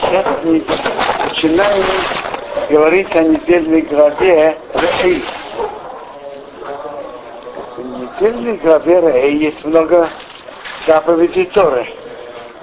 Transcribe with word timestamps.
Сейчас 0.00 0.38
мы 0.44 0.64
начинаем 1.28 1.84
говорить 2.70 3.14
о 3.14 3.22
недельной 3.22 3.82
главе 3.82 4.56
Рей. 4.74 5.24
В 7.76 7.84
недельной 7.84 8.56
главе 8.58 9.00
Рей 9.00 9.36
есть 9.38 9.64
много 9.64 10.08
заповедей 10.86 11.46
Торы. 11.46 11.86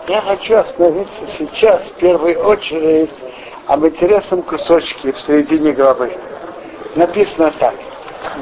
Я 0.08 0.22
хочу 0.22 0.56
остановиться 0.56 1.28
сейчас 1.28 1.90
в 1.92 1.96
первую 1.96 2.40
очередь 2.40 3.12
об 3.68 3.86
интересном 3.86 4.42
кусочке 4.44 5.12
в 5.12 5.20
середине 5.22 5.72
главы. 5.72 6.16
Написано 6.96 7.52
так. 7.60 7.76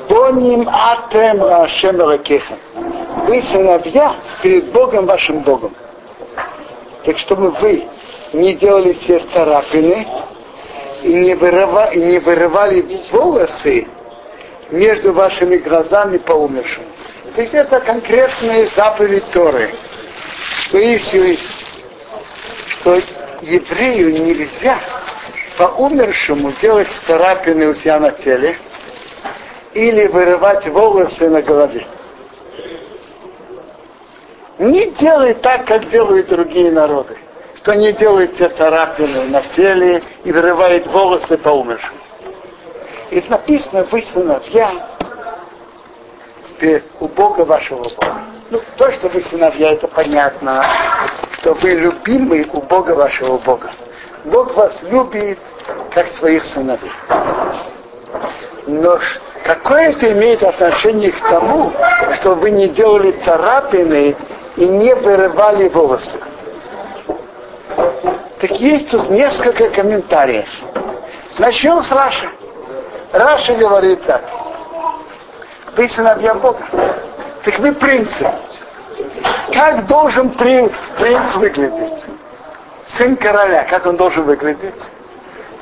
Боним 0.09 0.68
атем 0.70 1.43
Ашем 1.43 2.00
Ракехем. 2.02 2.57
Вы 3.25 3.41
сыновья 3.41 4.15
перед 4.41 4.71
Богом 4.73 5.05
вашим 5.05 5.39
Богом. 5.39 5.73
Так 7.05 7.17
чтобы 7.20 7.52
вы 7.52 7.88
не 8.34 8.53
делали 8.53 8.93
себе 8.93 9.20
царапины 9.31 10.05
и 11.03 11.13
не, 11.13 11.34
вырыва, 11.34 11.91
и 11.93 11.99
не 11.99 12.20
вырывали 12.20 13.01
волосы 13.12 13.88
между 14.71 15.13
вашими 15.13 15.57
глазами 15.57 16.17
по 16.17 16.34
умершему. 16.34 16.85
То 17.35 17.41
есть 17.41 17.53
это 17.53 17.79
конкретные 17.79 18.67
заповедь 18.75 19.26
Торы. 19.31 19.73
Что 20.67 20.79
если 20.79 21.40
что 22.67 22.99
еврею 23.41 24.12
нельзя 24.21 24.79
по 25.57 25.63
умершему 25.77 26.51
делать 26.62 26.90
царапины 27.07 27.67
у 27.67 27.73
себя 27.73 27.99
на 27.99 28.12
теле 28.12 28.57
или 29.73 30.07
вырывать 30.07 30.67
волосы 30.67 31.29
на 31.29 31.41
голове. 31.41 31.87
Не 34.63 34.91
делай 34.91 35.34
так, 35.35 35.66
как 35.66 35.90
делают 35.90 36.27
другие 36.27 36.71
народы 36.71 37.17
кто 37.63 37.73
не 37.76 37.94
делает 37.94 38.35
себе 38.35 38.49
царапины 38.49 39.24
на 39.27 39.41
теле 39.43 40.04
и 40.26 40.32
вырывает 40.34 40.85
волосы 40.87 41.37
по 41.37 41.49
умершим. 41.49 41.96
И 43.10 43.24
написано, 43.29 43.85
вы 43.90 44.04
сыновья 44.04 44.71
у 46.99 47.07
Бога 47.07 47.41
вашего 47.46 47.84
Бога. 47.84 48.21
Ну, 48.49 48.62
то, 48.76 48.91
что 48.91 49.07
вы 49.07 49.21
сыновья, 49.21 49.71
это 49.74 49.87
понятно, 49.87 50.63
что 51.40 51.54
вы 51.54 51.71
любимы 51.71 52.46
у 52.52 52.62
Бога 52.62 52.91
вашего 52.91 53.37
Бога. 53.37 53.71
Бог 54.26 54.54
вас 54.55 54.74
любит, 54.84 55.40
как 55.93 56.09
своих 56.12 56.43
сыновей. 56.46 56.91
Но 58.68 58.99
какое 59.46 59.91
это 59.91 60.12
имеет 60.12 60.43
отношение 60.43 61.12
к 61.12 61.20
тому, 61.21 61.71
что 62.20 62.35
вы 62.35 62.52
не 62.52 62.68
делали 62.68 63.12
царапины 63.12 64.16
и 64.56 64.66
не 64.66 64.94
вырывали 64.96 65.69
волосы? 65.69 66.19
Так 68.40 68.51
есть 68.59 68.90
тут 68.90 69.09
несколько 69.09 69.69
комментариев. 69.69 70.50
Начнем 71.38 71.81
с 71.81 71.91
Раши. 71.91 72.29
Раша 73.12 73.56
говорит 73.56 74.03
так. 74.06 74.24
Вы 75.75 75.90
сыновья 75.90 76.35
Бога. 76.35 76.63
Так 77.44 77.59
вы 77.59 77.74
принцы. 77.74 78.31
Как 79.53 79.85
должен 79.88 80.31
принц 80.31 80.72
выглядеть? 81.35 82.03
Сын 82.85 83.16
короля, 83.16 83.63
как 83.63 83.85
он 83.85 83.97
должен 83.97 84.24
выглядеть? 84.24 84.81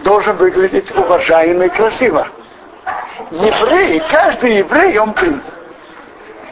Должен 0.04 0.36
выглядеть 0.38 0.90
уважаемо 0.96 1.66
и 1.66 1.70
красиво. 1.70 2.28
Еврей, 3.30 4.02
каждый 4.10 4.58
еврей, 4.58 4.98
он 4.98 5.14
принц. 5.14 5.44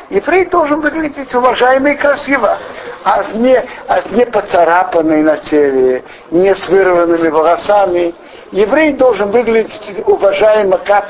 Еврей 0.09 0.45
должен 0.45 0.81
выглядеть 0.81 1.33
уважаемо 1.33 1.91
и 1.91 1.95
красиво 1.95 2.57
а 3.03 3.23
не, 3.33 3.55
а 3.87 4.01
не 4.09 4.25
поцарапанный 4.25 5.23
на 5.23 5.37
теле, 5.37 6.03
не 6.31 6.53
с 6.53 6.67
вырванными 6.69 7.29
волосами. 7.29 8.13
Еврей 8.51 8.93
должен 8.93 9.31
выглядеть 9.31 10.03
уважаемо 10.05 10.77
как, 10.79 11.05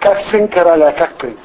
как 0.00 0.20
сын 0.22 0.48
короля, 0.48 0.92
как 0.92 1.14
принц. 1.14 1.40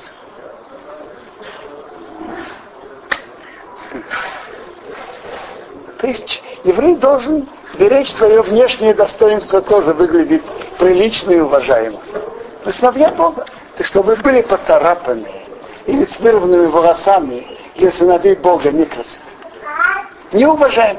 То 5.99 6.07
есть 6.07 6.41
еврей 6.63 6.95
должен 6.95 7.47
беречь 7.77 8.11
свое 8.15 8.41
внешнее 8.41 8.93
достоинство, 8.93 9.61
тоже 9.61 9.93
выглядеть 9.93 10.43
прилично 10.79 11.31
и 11.31 11.39
уважаемо. 11.39 11.99
Сыновья 12.71 13.11
Бога. 13.11 13.45
Чтобы 13.83 14.15
были 14.17 14.41
поцарапаны 14.41 15.40
или 15.85 16.05
с 16.05 16.19
вырванными 16.19 16.67
волосами, 16.67 17.45
для 17.75 17.91
сыновей 17.91 18.35
Бога 18.35 18.71
не 20.31 20.45
уважаем. 20.45 20.97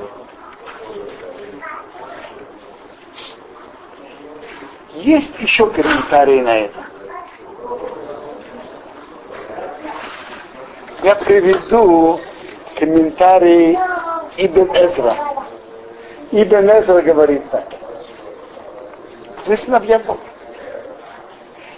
Есть 4.95 5.39
еще 5.39 5.71
комментарии 5.71 6.41
на 6.41 6.59
это. 6.59 6.85
Я 11.03 11.15
приведу 11.17 12.21
комментарий 12.79 13.77
Ибн 14.37 14.71
Эзра. 14.77 15.17
Ибн 16.31 16.71
Эзра 16.71 17.01
говорит 17.03 17.51
так. 17.51 17.67
Вы 19.47 19.57
сыновья 19.57 19.99
Бога. 20.01 20.21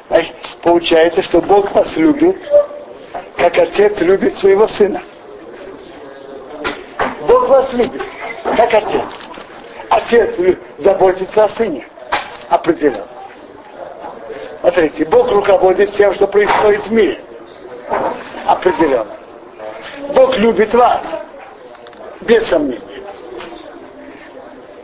Значит, 0.08 0.36
получается, 0.62 1.22
что 1.22 1.40
Бог 1.40 1.72
вас 1.72 1.96
любит, 1.96 2.36
как 3.44 3.58
отец 3.58 4.00
любит 4.00 4.38
своего 4.38 4.66
сына. 4.66 5.02
Бог 7.28 7.46
вас 7.46 7.70
любит, 7.74 8.00
как 8.42 8.72
отец. 8.72 9.04
Отец 9.90 10.56
заботится 10.78 11.44
о 11.44 11.48
сыне. 11.50 11.86
Определенно. 12.48 13.06
Смотрите, 14.60 15.04
Бог 15.04 15.30
руководит 15.30 15.92
тем, 15.92 16.14
что 16.14 16.26
происходит 16.26 16.86
в 16.86 16.92
мире. 16.92 17.20
Определенно. 18.46 19.14
Бог 20.14 20.38
любит 20.38 20.72
вас. 20.72 21.04
Без 22.22 22.48
сомнения. 22.48 23.02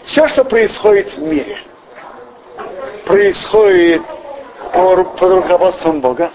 Все, 0.04 0.28
что 0.28 0.44
происходит 0.44 1.15
в 1.15 1.22
мире, 1.22 1.56
происходит 3.06 4.03
под 4.75 5.19
руководством 5.19 6.03
Бога. 6.03 6.31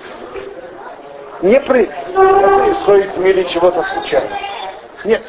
Не, 1.41 1.59
происходит 1.59 3.15
в 3.15 3.19
мире 3.19 3.45
чего-то 3.45 3.83
случайного. 3.83 4.37
Нет. 5.03 5.21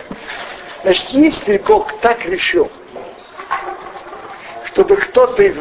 Значит, 0.83 1.09
если 1.11 1.59
Бог 1.59 1.93
так 2.01 2.25
решил, 2.25 2.71
чтобы 4.67 4.97
кто-то 4.97 5.43
из 5.43 5.59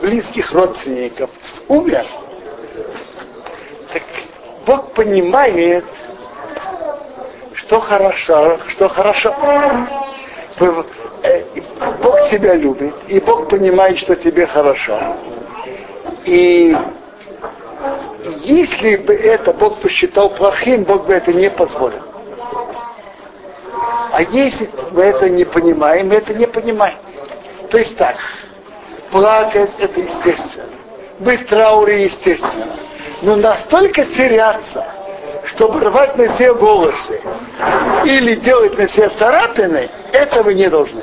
близких 0.00 0.52
родственников 0.52 1.30
умер, 1.68 2.06
так 3.92 4.02
Бог 4.66 4.92
понимает, 4.92 5.84
что 7.54 7.80
хорошо, 7.80 8.58
что 8.68 8.88
хорошо. 8.88 9.34
Э, 10.60 11.42
Бог 12.02 12.30
тебя 12.30 12.54
любит, 12.54 12.94
и 13.08 13.18
Бог 13.20 13.48
понимает, 13.48 13.98
что 13.98 14.14
тебе 14.16 14.46
хорошо. 14.46 15.16
И 16.24 16.76
если 18.42 18.96
бы 18.96 19.14
это 19.14 19.52
Бог 19.52 19.80
посчитал 19.80 20.30
плохим, 20.30 20.84
Бог 20.84 21.06
бы 21.06 21.14
это 21.14 21.32
не 21.32 21.50
позволил. 21.50 22.02
А 24.12 24.22
если 24.22 24.70
мы 24.92 25.02
это 25.02 25.28
не 25.28 25.44
понимаем, 25.44 26.08
мы 26.08 26.14
это 26.14 26.34
не 26.34 26.46
понимаем. 26.46 26.96
То 27.70 27.78
есть 27.78 27.96
так, 27.96 28.16
плакать 29.10 29.72
это 29.78 30.00
естественно, 30.00 30.66
быть 31.20 31.40
в 31.42 31.46
трауре 31.48 32.04
естественно. 32.04 32.76
Но 33.22 33.36
настолько 33.36 34.04
теряться, 34.04 34.86
чтобы 35.46 35.80
рвать 35.80 36.16
на 36.16 36.28
себе 36.28 36.52
волосы 36.52 37.20
или 38.04 38.36
делать 38.36 38.78
на 38.78 38.88
себе 38.88 39.08
царапины, 39.10 39.88
этого 40.12 40.50
не 40.50 40.68
должны. 40.68 41.02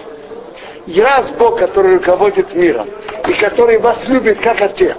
И 0.85 1.01
раз 1.01 1.29
Бог, 1.31 1.59
который 1.59 1.97
руководит 1.97 2.53
миром, 2.55 2.87
и 3.27 3.33
который 3.33 3.77
вас 3.79 4.07
любит 4.07 4.39
как 4.39 4.61
отец, 4.61 4.97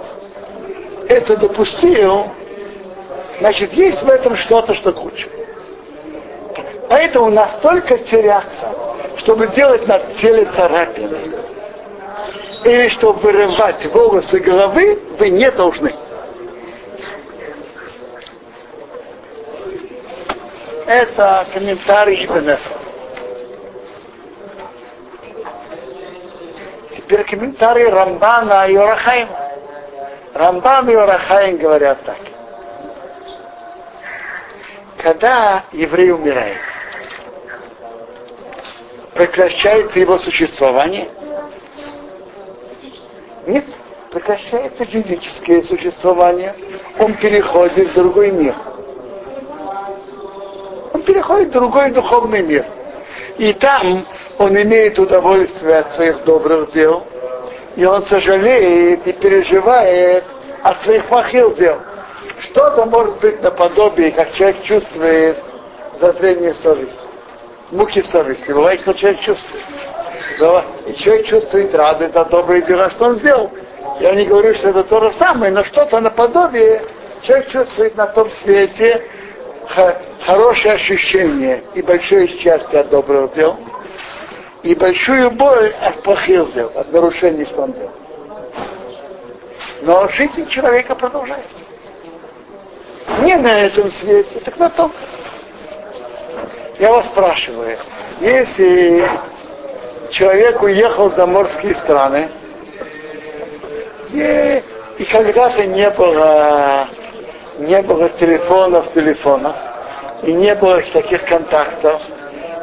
это 1.09 1.37
допустил, 1.37 2.27
значит, 3.39 3.73
есть 3.73 4.01
в 4.01 4.09
этом 4.09 4.35
что-то, 4.35 4.73
что 4.75 4.93
круче. 4.93 5.27
Поэтому 6.89 7.29
настолько 7.29 7.97
теряться, 7.97 8.73
чтобы 9.17 9.47
делать 9.47 9.87
на 9.87 9.99
теле 10.15 10.45
царапины, 10.55 11.17
и 12.63 12.89
чтобы 12.89 13.19
вырывать 13.19 13.85
волосы 13.87 14.39
головы, 14.39 14.99
вы 15.17 15.29
не 15.29 15.49
должны. 15.51 15.93
Это 20.85 21.47
комментарий 21.53 22.25
Ибн 22.25 22.57
Теперь 26.95 27.23
комментарий 27.23 27.89
Рамбана 27.89 28.67
и 28.67 28.75
Орахайма. 28.75 29.42
Рамбан 30.33 30.89
и 30.89 30.95
Орахайм 30.95 31.57
говорят 31.57 32.03
так. 32.03 32.17
Когда 34.97 35.65
еврей 35.71 36.11
умирает, 36.11 36.57
прекращается 39.13 39.99
его 39.99 40.17
существование? 40.17 41.09
Нет, 43.45 43.65
прекращается 44.11 44.85
физическое 44.85 45.61
существование. 45.61 46.55
Он 46.99 47.13
переходит 47.15 47.89
в 47.89 47.93
другой 47.93 48.31
мир. 48.31 48.55
Он 50.93 51.03
переходит 51.03 51.49
в 51.49 51.51
другой 51.51 51.91
духовный 51.91 52.41
мир. 52.41 52.65
И 53.37 53.53
там 53.53 54.05
он 54.39 54.59
имеет 54.59 54.97
удовольствие 54.97 55.79
от 55.79 55.91
своих 55.91 56.23
добрых 56.23 56.71
дел, 56.71 57.05
и 57.75 57.85
он 57.85 58.03
сожалеет 58.03 59.07
и 59.07 59.13
переживает 59.13 60.23
от 60.61 60.81
своих 60.83 61.05
плохих 61.05 61.55
дел. 61.55 61.77
Что-то 62.39 62.85
может 62.85 63.19
быть 63.19 63.41
наподобие, 63.41 64.11
как 64.11 64.33
человек 64.33 64.63
чувствует 64.63 65.37
зазрение 65.99 66.53
совести, 66.55 66.93
муки 67.71 68.01
совести. 68.01 68.51
Бывает, 68.51 68.81
что 68.81 68.93
человек 68.93 69.21
чувствует. 69.21 69.63
И 70.87 70.93
человек 70.95 71.25
чувствует 71.27 71.73
радость 71.75 72.13
за 72.13 72.25
добрые 72.25 72.61
дела, 72.63 72.89
что 72.91 73.05
он 73.05 73.15
сделал. 73.17 73.51
Я 73.99 74.13
не 74.15 74.25
говорю, 74.25 74.53
что 74.55 74.69
это 74.69 74.83
то 74.83 75.01
же 75.01 75.11
самое, 75.13 75.51
но 75.51 75.63
что-то 75.63 75.99
наподобие 75.99 76.81
человек 77.21 77.49
чувствует 77.49 77.95
на 77.95 78.07
том 78.07 78.29
свете 78.43 79.03
хорошее 80.25 80.73
ощущение 80.73 81.63
и 81.73 81.81
большое 81.81 82.27
счастье 82.27 82.79
от 82.79 82.89
добрых 82.89 83.33
дел, 83.33 83.57
и 84.63 84.73
большую 84.75 85.31
боль 85.31 85.73
от 85.81 86.01
плохих 86.03 86.53
дел, 86.53 86.71
от 86.75 86.91
нарушений, 86.91 87.45
что 87.45 87.63
он 87.63 87.73
делал. 87.73 87.91
Но 89.81 90.07
жизнь 90.09 90.47
человека 90.47 90.95
продолжается. 90.95 91.65
Не 93.21 93.35
на 93.35 93.59
этом 93.59 93.91
свете, 93.91 94.39
так 94.39 94.57
на 94.57 94.69
том. 94.69 94.91
Я 96.79 96.91
вас 96.91 97.05
спрашиваю, 97.07 97.77
если 98.21 99.07
человек 100.09 100.61
уехал 100.63 101.09
в 101.09 101.13
заморские 101.13 101.75
страны, 101.75 102.29
и, 104.11 104.63
и 104.99 105.05
когда-то 105.05 105.65
не 105.65 105.89
было, 105.91 106.87
не 107.59 107.81
было 107.81 108.09
телефонов, 108.09 108.93
телефонов, 108.93 109.55
и 110.23 110.31
не 110.31 110.55
было 110.55 110.81
таких 110.93 111.25
контактов, 111.25 112.01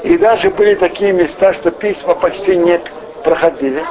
и 0.02 0.16
даже 0.16 0.50
были 0.50 0.74
такие 0.74 1.12
места, 1.12 1.52
что 1.54 1.70
письма 1.70 2.14
почти 2.14 2.56
не 2.56 2.80
проходили. 3.22 3.84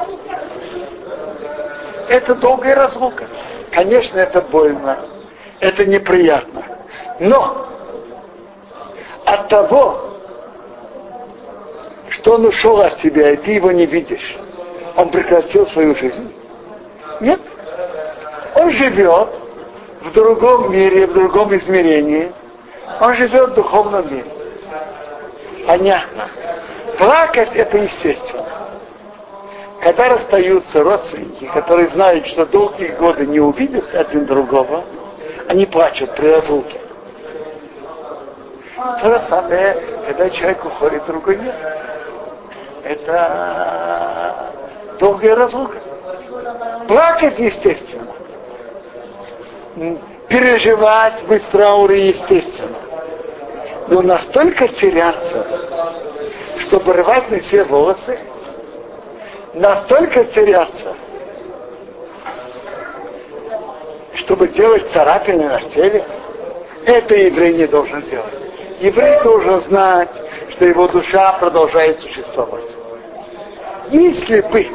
Это 2.09 2.35
долгая 2.35 2.75
разлука. 2.75 3.25
Конечно, 3.71 4.17
это 4.17 4.41
больно, 4.41 4.97
это 5.59 5.85
неприятно. 5.85 6.65
Но 7.19 7.67
от 9.25 9.47
того, 9.49 10.15
что 12.09 12.35
он 12.35 12.45
ушел 12.45 12.81
от 12.81 12.97
тебя, 12.97 13.31
и 13.31 13.37
ты 13.37 13.51
его 13.51 13.71
не 13.71 13.85
видишь, 13.85 14.37
он 14.95 15.09
прекратил 15.09 15.67
свою 15.67 15.95
жизнь? 15.95 16.33
Нет. 17.21 17.39
Он 18.55 18.71
живет 18.71 19.29
в 20.01 20.11
другом 20.13 20.71
мире, 20.71 21.05
в 21.05 21.13
другом 21.13 21.55
измерении. 21.55 22.31
Он 22.99 23.13
живет 23.15 23.51
в 23.51 23.53
духовном 23.53 24.11
мире. 24.11 24.38
Понятно. 25.69 26.27
Плакать 26.97 27.53
это 27.53 27.77
естественно. 27.77 28.43
Когда 29.83 30.09
расстаются 30.09 30.81
родственники, 30.83 31.45
которые 31.53 31.89
знают, 31.89 32.25
что 32.25 32.47
долгие 32.47 32.87
годы 32.87 33.27
не 33.27 33.39
увидят 33.39 33.93
один 33.93 34.25
другого, 34.25 34.83
они 35.47 35.67
плачут 35.67 36.15
при 36.15 36.27
разлуке. 36.27 36.81
То 38.99 39.13
же 39.13 39.21
самое, 39.29 39.79
когда 40.07 40.31
человек 40.31 40.65
уходит 40.65 41.03
в 41.03 41.05
другой 41.05 41.37
мир. 41.37 41.53
Это 42.83 44.51
долгая 44.99 45.35
разлука. 45.35 45.77
Плакать, 46.87 47.37
естественно. 47.37 48.07
Переживать 50.29 51.23
трауре, 51.51 52.09
естественно. 52.09 52.88
Но 53.89 54.03
настолько 54.03 54.67
теряться, 54.67 55.47
чтобы 56.59 56.93
рвать 56.93 57.31
на 57.31 57.41
себе 57.41 57.63
волосы, 57.63 58.19
настолько 59.55 60.25
теряться, 60.25 60.95
чтобы 64.13 64.47
делать 64.49 64.91
царапины 64.91 65.49
на 65.49 65.61
теле, 65.71 66.05
это 66.85 67.15
еврей 67.15 67.55
не 67.55 67.65
должен 67.65 68.03
делать. 68.03 68.51
Еврей 68.79 69.23
должен 69.23 69.59
знать, 69.61 70.11
что 70.51 70.65
его 70.65 70.87
душа 70.87 71.33
продолжает 71.39 71.99
существовать. 71.99 72.69
Если 73.89 74.41
бы 74.41 74.67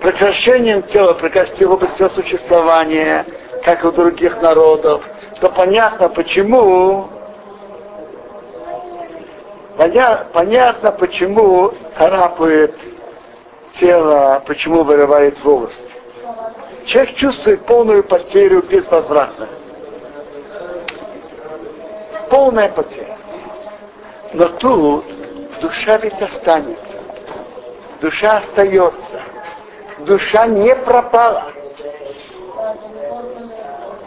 прекращением 0.00 0.82
тела 0.82 1.14
прекратило 1.14 1.76
бы 1.76 1.86
все 1.86 2.10
существование, 2.10 3.24
как 3.64 3.84
у 3.84 3.92
других 3.92 4.42
народов, 4.42 5.04
то 5.40 5.48
понятно, 5.50 6.08
почему 6.08 7.17
Поня, 9.78 10.26
понятно, 10.32 10.90
почему 10.90 11.72
царапает 11.96 12.74
тело, 13.74 14.42
почему 14.44 14.82
вырывает 14.82 15.38
волосы. 15.44 15.88
Человек 16.84 17.14
чувствует 17.14 17.64
полную 17.64 18.02
потерю 18.02 18.62
безвозвратно. 18.62 19.48
Полная 22.28 22.70
потеря. 22.70 23.16
Но 24.32 24.48
тут 24.48 25.04
душа 25.60 25.98
ведь 25.98 26.20
останется. 26.20 26.96
Душа 28.00 28.38
остается. 28.38 29.20
Душа 30.00 30.48
не 30.48 30.74
пропала. 30.74 31.52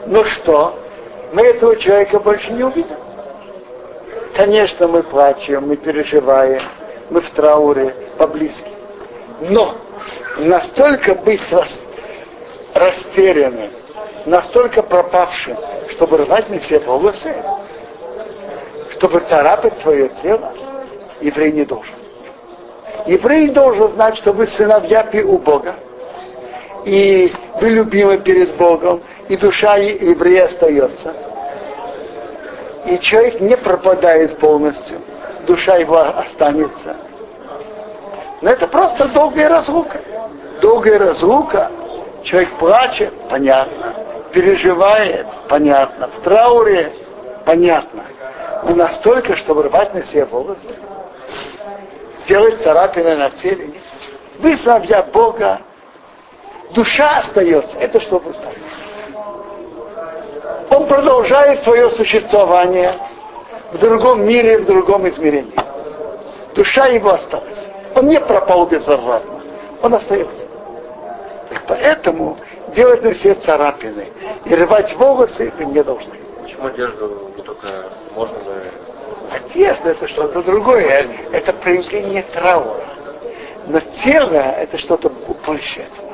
Ну 0.05 0.25
что? 0.25 0.77
Мы 1.31 1.43
этого 1.43 1.77
человека 1.77 2.19
больше 2.19 2.51
не 2.51 2.65
увидим. 2.65 2.97
Конечно, 4.41 4.87
мы 4.87 5.03
плачем, 5.03 5.67
мы 5.67 5.77
переживаем, 5.77 6.63
мы 7.11 7.21
в 7.21 7.29
трауре 7.29 7.93
по-близки. 8.17 8.71
Но 9.39 9.75
настолько 10.39 11.13
быть 11.13 11.47
рас, 11.51 11.79
растерянным, 12.73 13.69
настолько 14.25 14.81
пропавшим, 14.81 15.55
чтобы 15.89 16.17
рвать 16.17 16.49
на 16.49 16.57
все 16.57 16.79
волосы, 16.79 17.35
чтобы 18.93 19.19
царапать 19.29 19.79
свое 19.81 20.09
тело, 20.23 20.51
еврей 21.21 21.51
не 21.51 21.63
должен. 21.63 21.93
Еврей 23.05 23.49
должен 23.49 23.89
знать, 23.89 24.17
что 24.17 24.33
вы 24.33 24.47
сыновья 24.47 25.07
у 25.23 25.37
Бога, 25.37 25.75
и 26.83 27.31
вы 27.61 27.69
любимы 27.69 28.17
перед 28.17 28.55
Богом, 28.55 29.03
и 29.29 29.37
душа 29.37 29.75
еврея 29.77 30.45
остается 30.45 31.30
и 32.85 32.99
человек 32.99 33.39
не 33.39 33.55
пропадает 33.55 34.37
полностью, 34.39 35.01
душа 35.45 35.77
его 35.77 35.99
останется. 35.99 36.95
Но 38.41 38.49
это 38.49 38.67
просто 38.67 39.07
долгая 39.09 39.49
разлука. 39.49 40.01
Долгая 40.61 40.99
разлука, 40.99 41.71
человек 42.23 42.57
плачет, 42.57 43.13
понятно, 43.29 43.93
переживает, 44.31 45.27
понятно, 45.47 46.07
в 46.07 46.23
трауре, 46.23 46.93
понятно. 47.45 48.03
Но 48.63 48.75
настолько, 48.75 49.35
чтобы 49.37 49.63
рвать 49.63 49.93
на 49.93 50.05
себе 50.05 50.25
волосы, 50.25 50.75
делать 52.27 52.61
царапины 52.61 53.15
на 53.15 53.29
теле. 53.31 53.73
Вы 54.39 54.55
сыновья 54.57 55.03
Бога, 55.03 55.61
душа 56.71 57.19
остается. 57.19 57.77
Это 57.77 57.99
что 58.01 58.19
вы? 58.19 58.33
Он 60.71 60.87
продолжает 60.87 61.63
свое 61.63 61.91
существование 61.91 62.93
в 63.73 63.77
другом 63.77 64.25
мире, 64.25 64.59
в 64.59 64.65
другом 64.65 65.07
измерении. 65.09 65.53
Душа 66.55 66.87
его 66.87 67.11
осталась. 67.11 67.67
Он 67.95 68.07
не 68.07 68.19
пропал 68.19 68.65
безвозвратно. 68.65 69.41
Он 69.81 69.93
остается. 69.93 70.45
Так 71.49 71.63
поэтому 71.67 72.37
делать 72.73 73.03
на 73.03 73.13
себе 73.15 73.35
царапины 73.35 74.07
и 74.45 74.55
рвать 74.55 74.95
волосы 74.95 75.51
вы 75.57 75.65
не 75.65 75.83
должны. 75.83 76.13
Почему 76.41 76.67
одежду 76.67 77.31
не 77.35 77.43
только 77.43 77.67
можно, 78.15 78.37
но 78.45 79.35
Одежда 79.35 79.89
это 79.89 80.07
что-то 80.07 80.41
другое. 80.41 81.05
Это 81.31 81.51
проявление 81.53 82.23
траура. 82.33 82.85
Но 83.67 83.79
тело 84.03 84.37
это 84.37 84.77
что-то 84.77 85.09
больше 85.45 85.81
этого. 85.81 86.11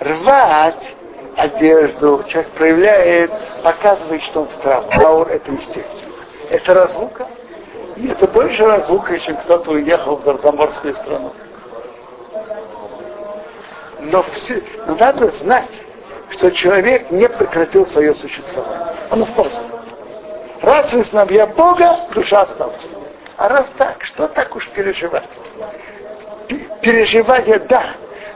Рвать 0.00 0.94
одежду, 1.36 2.24
человек 2.28 2.50
проявляет, 2.52 3.30
показывает, 3.62 4.22
что 4.22 4.42
он 4.42 4.48
в 4.48 4.56
травме. 4.62 4.88
Траур 4.90 5.28
это 5.28 5.52
естественно. 5.52 6.14
Это 6.50 6.74
разлука. 6.74 7.26
И 7.96 8.08
это 8.08 8.26
больше 8.26 8.64
разлука, 8.64 9.18
чем 9.18 9.36
кто-то 9.36 9.72
уехал 9.72 10.16
в 10.16 10.40
Заморскую 10.42 10.94
страну. 10.94 11.32
Но, 14.00 14.22
все, 14.22 14.62
но 14.86 14.96
надо 14.96 15.30
знать, 15.32 15.80
что 16.30 16.50
человек 16.50 17.10
не 17.10 17.28
прекратил 17.28 17.86
свое 17.86 18.14
существование. 18.14 18.96
Он 19.10 19.22
остался. 19.22 19.62
Раз 20.60 20.92
вы 20.92 21.04
сыновья 21.04 21.46
Бога, 21.46 22.00
душа 22.12 22.42
осталась. 22.42 22.86
А 23.36 23.48
раз 23.48 23.68
так, 23.76 24.02
что 24.04 24.28
так 24.28 24.54
уж 24.54 24.68
переживать? 24.70 25.28
Переживать, 26.82 27.66
да, 27.68 27.94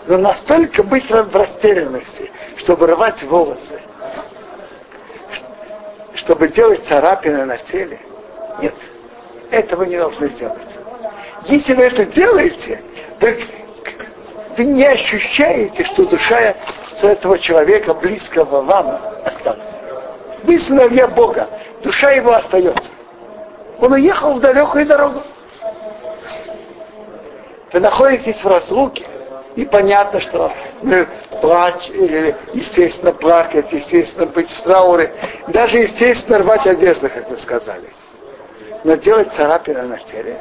но 0.08 0.16
настолько 0.16 0.82
быть 0.82 1.10
в 1.10 1.36
растерянности, 1.36 2.30
чтобы 2.56 2.86
рвать 2.86 3.22
волосы, 3.24 3.82
чтобы 6.14 6.48
делать 6.48 6.82
царапины 6.86 7.44
на 7.44 7.58
теле. 7.58 8.00
Нет, 8.62 8.74
этого 9.50 9.82
не 9.82 9.98
должны 9.98 10.30
делать. 10.30 10.76
Если 11.44 11.74
вы 11.74 11.82
это 11.82 12.06
делаете, 12.06 12.80
так 13.20 13.36
вы 14.56 14.64
не 14.64 14.86
ощущаете, 14.86 15.84
что 15.84 16.06
душа 16.06 16.54
этого 17.02 17.38
человека, 17.38 17.92
близкого 17.92 18.62
вам, 18.62 18.98
осталась. 19.26 19.66
Вы 20.42 20.58
сыновья 20.58 21.06
Бога, 21.06 21.50
душа 21.82 22.12
его 22.12 22.32
остается. 22.32 22.92
Он 23.78 23.92
уехал 23.92 24.34
в 24.34 24.40
далекую 24.40 24.86
дорогу. 24.86 25.22
Вы 27.74 27.80
находитесь 27.80 28.42
в 28.42 28.48
разлуке, 28.48 29.04
и 29.58 29.64
понятно, 29.64 30.20
что 30.20 30.52
ну, 30.82 31.04
плач, 31.40 31.88
естественно, 31.88 33.10
плакать, 33.10 33.66
естественно, 33.72 34.26
быть 34.26 34.48
в 34.48 34.62
трауре, 34.62 35.12
даже, 35.48 35.78
естественно, 35.78 36.38
рвать 36.38 36.64
одежду, 36.64 37.10
как 37.10 37.28
вы 37.28 37.36
сказали. 37.38 37.90
Но 38.84 38.94
делать 38.94 39.32
царапины 39.32 39.82
на 39.82 39.98
теле, 39.98 40.38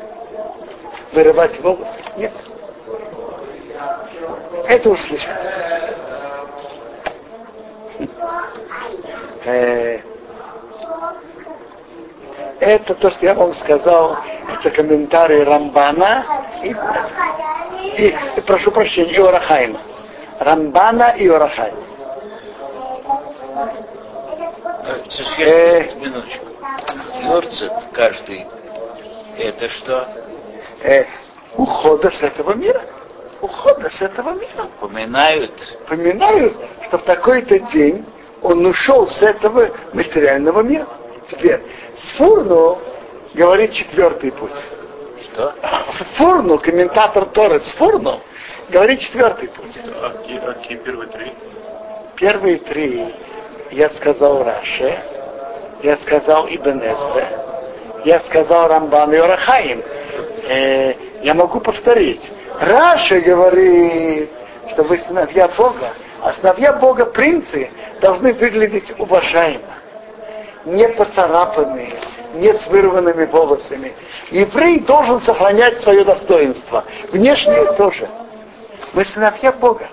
вырывать 1.13 1.59
волосы, 1.62 2.00
нет. 2.15 2.31
Это 4.67 4.88
уж 4.88 5.01
слишком. 5.01 5.33
Э, 9.45 10.00
это 12.59 12.93
то, 12.93 13.09
что 13.09 13.25
я 13.25 13.33
вам 13.33 13.55
сказал, 13.55 14.15
это 14.47 14.69
комментарий 14.69 15.43
Рамбана 15.43 16.24
и, 16.62 16.67
и, 16.67 16.75
и 17.98 18.16
прошу 18.46 18.72
прощения, 18.72 19.13
и 19.13 19.20
Орахайма. 19.20 19.80
Рамбана 20.39 21.16
и 21.18 21.27
Орахайма. 21.27 21.80
Э, 25.39 25.96
минуточку. 25.96 26.46
Йорцет 27.24 27.74
каждый. 27.94 28.46
Это 29.38 29.70
что? 29.70 30.08
Э, 30.84 31.06
ухода 31.56 32.12
с 32.12 32.22
этого 32.22 32.54
мира. 32.54 32.82
Ухода 33.42 33.89
с 33.89 34.01
этого 34.01 34.32
мира. 34.32 34.68
Упоминают. 34.80 35.77
Упоминают, 35.86 36.56
что 36.88 37.00
в 37.00 37.04
такой-то 37.04 37.60
день 37.72 38.06
он 38.42 38.66
ушел 38.66 39.08
с 39.08 39.22
этого 39.22 39.70
материального 39.94 40.62
мира. 40.62 40.88
Теперь, 41.30 41.62
с 42.00 42.18
Фурну 42.18 42.80
говорит 43.34 43.74
четвертый 43.74 44.32
путь. 44.32 44.51
Что? 45.38 45.53
С 45.91 46.17
Фурну, 46.17 46.58
комментатор 46.58 47.25
Торы, 47.25 47.60
с 47.60 47.72
Фурну 47.74 48.22
говорит 48.70 49.01
четвертый 49.01 49.50
путь. 49.50 49.79
А 50.01 50.10
какие, 50.10 50.39
а 50.39 50.53
какие 50.53 50.77
первые 50.79 51.10
три? 51.10 51.32
Первые 52.15 52.58
три 52.58 53.13
я 53.70 53.91
сказал 53.91 54.44
Раше, 54.44 55.00
я 55.84 55.96
сказал 55.98 56.48
Ибн 56.48 56.79
Эзре, 56.79 57.27
я 58.03 58.20
сказал 58.22 58.67
Рамбан 58.67 59.13
и 59.13 59.17
Орахаим. 59.17 59.84
Э, 60.50 60.94
я 61.22 61.36
могу 61.36 61.60
повторить. 61.60 62.32
Раша 62.60 63.22
говорит, 63.22 64.32
что 64.72 64.84
вы 64.86 64.98
сыновья 65.08 65.50
Бога, 65.50 65.94
а 66.24 66.34
сыновья 66.34 66.74
Бога 66.74 67.06
принцы 67.06 67.70
должны 68.01 68.34
выглядеть 68.34 68.91
уважаемо, 68.98 69.75
не 70.65 70.88
поцарапанные, 70.89 71.94
не 72.38 72.53
с 72.53 72.67
вырванными 72.67 73.25
волосами. 73.25 73.94
Еврей 74.32 74.79
должен 74.82 75.20
сохранять 75.22 75.82
свое 75.82 76.03
достоинство. 76.03 76.84
Внешне 77.12 77.74
тоже. 77.74 78.08
Мы 78.94 79.06
сыновья 79.06 79.51
Бога. 79.51 79.88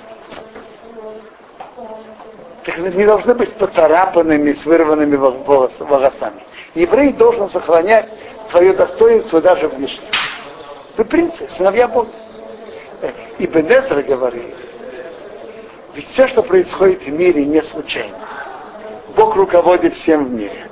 Так 2.64 2.78
не 2.78 3.04
должны 3.04 3.34
быть 3.34 3.52
поцарапанными, 3.54 4.52
с 4.52 4.64
вырванными 4.64 5.16
волосами. 5.16 6.42
Еврей 6.74 7.12
должен 7.12 7.50
сохранять 7.50 8.08
свое 8.50 8.72
достоинство 8.72 9.40
даже 9.40 9.68
внешне. 9.68 10.08
Вы 10.96 11.04
принцы, 11.04 11.48
сыновья 11.48 11.88
Бога. 11.88 12.10
И 13.38 13.46
Бенезра 13.46 14.02
говорит, 14.02 14.54
ведь 15.94 16.06
все, 16.06 16.26
что 16.28 16.42
происходит 16.42 17.02
в 17.02 17.08
мире, 17.08 17.44
не 17.44 17.62
случайно. 17.62 18.16
Бог 19.16 19.36
руководит 19.36 19.94
всем 19.94 20.24
в 20.26 20.30
мире. 20.30 20.68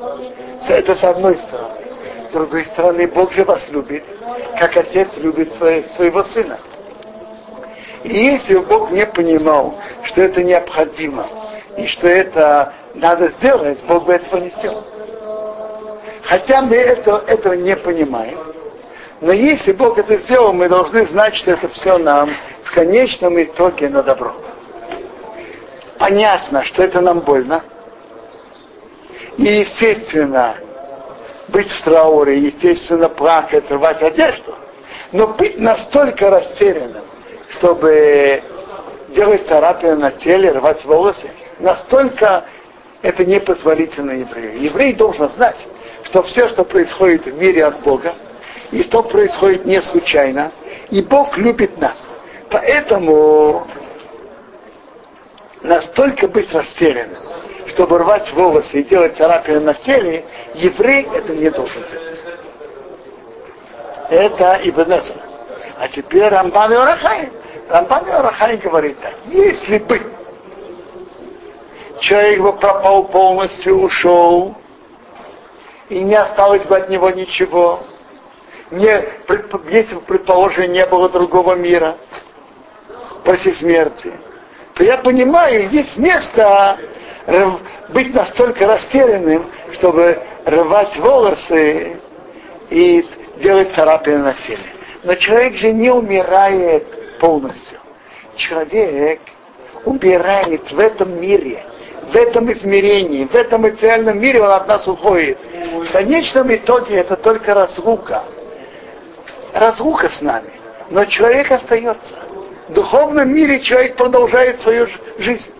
Это 0.69 0.95
с 0.95 1.05
одной 1.05 1.37
стороны. 1.39 1.75
С 2.29 2.33
другой 2.33 2.65
стороны, 2.67 3.07
Бог 3.09 3.33
же 3.33 3.45
вас 3.45 3.69
любит, 3.69 4.05
как 4.59 4.77
отец 4.77 5.09
любит 5.17 5.53
своего 5.55 6.25
сына. 6.25 6.59
И 8.05 8.15
если 8.15 8.57
Бог 8.57 8.91
не 8.91 9.07
понимал, 9.07 9.75
что 10.05 10.23
это 10.23 10.43
необходимо, 10.43 11.27
и 11.77 11.87
что 11.87 12.09
это 12.09 12.73
надо 12.95 13.31
сделать, 13.33 13.83
Бог 13.85 14.05
бы 14.07 14.15
этого 14.15 14.41
не 14.41 14.51
сделал. 14.51 14.85
Хотя 16.23 16.63
мы 16.63 16.77
это, 16.77 17.23
этого 17.27 17.53
не 17.55 17.77
понимаем, 17.77 18.39
но 19.21 19.33
если 19.33 19.73
Бог 19.73 19.99
это 19.99 20.17
сделал, 20.19 20.53
мы 20.53 20.69
должны 20.69 21.07
знать, 21.07 21.37
что 21.37 21.53
это 21.53 21.69
все 21.69 21.99
нам 21.99 22.31
в 22.65 22.75
конечном 22.75 23.41
итоге 23.41 23.89
на 23.89 24.03
добро. 24.03 24.35
Понятно, 25.99 26.65
что 26.65 26.83
это 26.83 27.01
нам 27.01 27.21
больно. 27.21 27.63
И, 29.37 29.45
естественно, 29.45 30.57
быть 31.49 31.71
в 31.71 31.83
трауре, 31.83 32.39
естественно, 32.39 33.09
плакать, 33.09 33.71
рвать 33.71 34.03
одежду. 34.03 34.55
Но 35.13 35.29
быть 35.29 35.59
настолько 35.59 36.31
растерянным, 36.31 37.05
чтобы 37.51 38.43
делать 39.15 39.47
царапины 39.47 39.97
на 39.97 40.11
теле, 40.13 40.53
рвать 40.53 40.85
волосы, 40.85 41.31
настолько 41.59 42.45
это 43.03 43.25
непозволительно 43.25 44.13
еврею. 44.13 44.63
Еврей 44.63 44.95
должен 44.95 45.29
знать, 45.31 45.67
что 46.05 46.23
все, 46.23 46.49
что 46.49 46.65
происходит 46.65 47.27
в 47.27 47.39
мире 47.39 47.65
от 47.65 47.81
Бога, 47.81 48.15
и 48.71 48.83
что 48.85 49.03
происходит 49.03 49.67
не 49.67 49.83
случайно, 49.83 50.53
и 50.91 51.03
Бог 51.03 51.37
любит 51.37 51.79
нас. 51.79 51.99
Поэтому 52.51 53.67
настолько 55.63 56.29
быть 56.29 56.53
растерянным, 56.53 57.23
чтобы 57.69 57.99
рвать 57.99 58.33
волосы 58.33 58.81
и 58.81 58.85
делать 58.85 59.17
царапины 59.17 59.61
на 59.61 59.75
теле, 59.75 60.25
еврей 60.55 61.09
это 61.15 61.35
не 61.35 61.51
должен 61.51 61.83
делать. 61.89 62.25
Это 64.11 64.61
Ибн 64.65 64.93
А 65.79 65.89
теперь 65.89 66.29
Рамбан 66.29 66.73
и 66.73 66.77
Орахай. 66.77 67.31
Рамбан 67.69 68.07
и 68.07 68.11
Орахай 68.11 68.57
говорит 68.59 69.01
так. 69.01 69.15
Если 69.27 69.79
бы 69.79 70.01
человек 72.01 72.41
бы 72.41 72.53
пропал 72.55 73.05
полностью, 73.05 73.81
ушел, 73.81 74.55
и 75.89 76.01
не 76.01 76.15
осталось 76.15 76.65
бы 76.65 76.77
от 76.77 76.89
него 76.89 77.11
ничего, 77.11 77.81
не, 78.71 79.05
если 79.71 79.95
бы, 79.95 80.01
предположим, 80.03 80.73
не 80.73 80.85
было 80.87 81.09
другого 81.09 81.55
мира 81.55 81.97
после 83.25 83.53
смерти, 83.55 84.13
то 84.75 84.85
я 84.85 84.99
понимаю, 84.99 85.71
есть 85.71 85.97
место 85.99 86.79
быть 87.89 88.15
настолько 88.15 88.67
растерянным, 88.67 89.47
чтобы 89.73 90.19
рвать 90.45 90.97
волосы 90.97 92.01
и 92.71 93.07
делать 93.43 93.73
царапины 93.75 94.19
на 94.19 94.35
теле. 94.47 94.65
Но 95.05 95.15
человек 95.15 95.55
же 95.55 95.73
не 95.73 95.91
умирает 95.91 97.19
полностью. 97.19 97.79
Человек 98.37 99.21
умирает 99.85 100.71
в 100.71 100.79
этом 100.79 101.21
мире, 101.21 101.65
в 102.13 102.17
этом 102.17 102.53
измерении, 102.53 103.25
в 103.27 103.35
этом 103.35 103.63
материальном 103.63 104.19
мире 104.21 104.43
он 104.43 104.51
от 104.51 104.69
нас 104.69 104.87
уходит. 104.87 105.39
В 105.89 105.93
конечном 105.93 106.55
итоге 106.55 106.97
это 106.97 107.17
только 107.17 107.55
разлука. 107.55 108.25
Разлука 109.53 110.09
с 110.11 110.21
нами. 110.23 110.51
Но 110.91 111.05
человек 111.05 111.51
остается. 111.51 112.17
В 112.69 112.73
духовном 112.73 113.33
мире 113.33 113.61
человек 113.61 113.97
продолжает 113.97 114.61
свою 114.61 114.87
жизнь. 115.19 115.53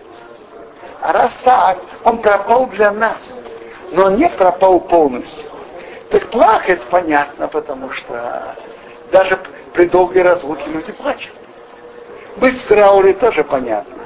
А 1.03 1.11
раз 1.11 1.37
так, 1.43 1.79
он 2.05 2.19
пропал 2.19 2.67
для 2.67 2.89
нас. 2.91 3.37
Но 3.91 4.05
он 4.05 4.15
не 4.15 4.29
пропал 4.29 4.79
полностью. 4.79 5.43
Так 6.09 6.29
плакать 6.29 6.81
понятно, 6.89 7.49
потому 7.49 7.91
что 7.91 8.55
даже 9.11 9.37
при 9.73 9.85
долгой 9.87 10.21
разлуке 10.21 10.63
люди 10.67 10.93
плачут. 10.93 11.33
Быть 12.37 12.57
в 12.57 12.67
трауре 12.67 13.13
тоже 13.13 13.43
понятно. 13.43 14.01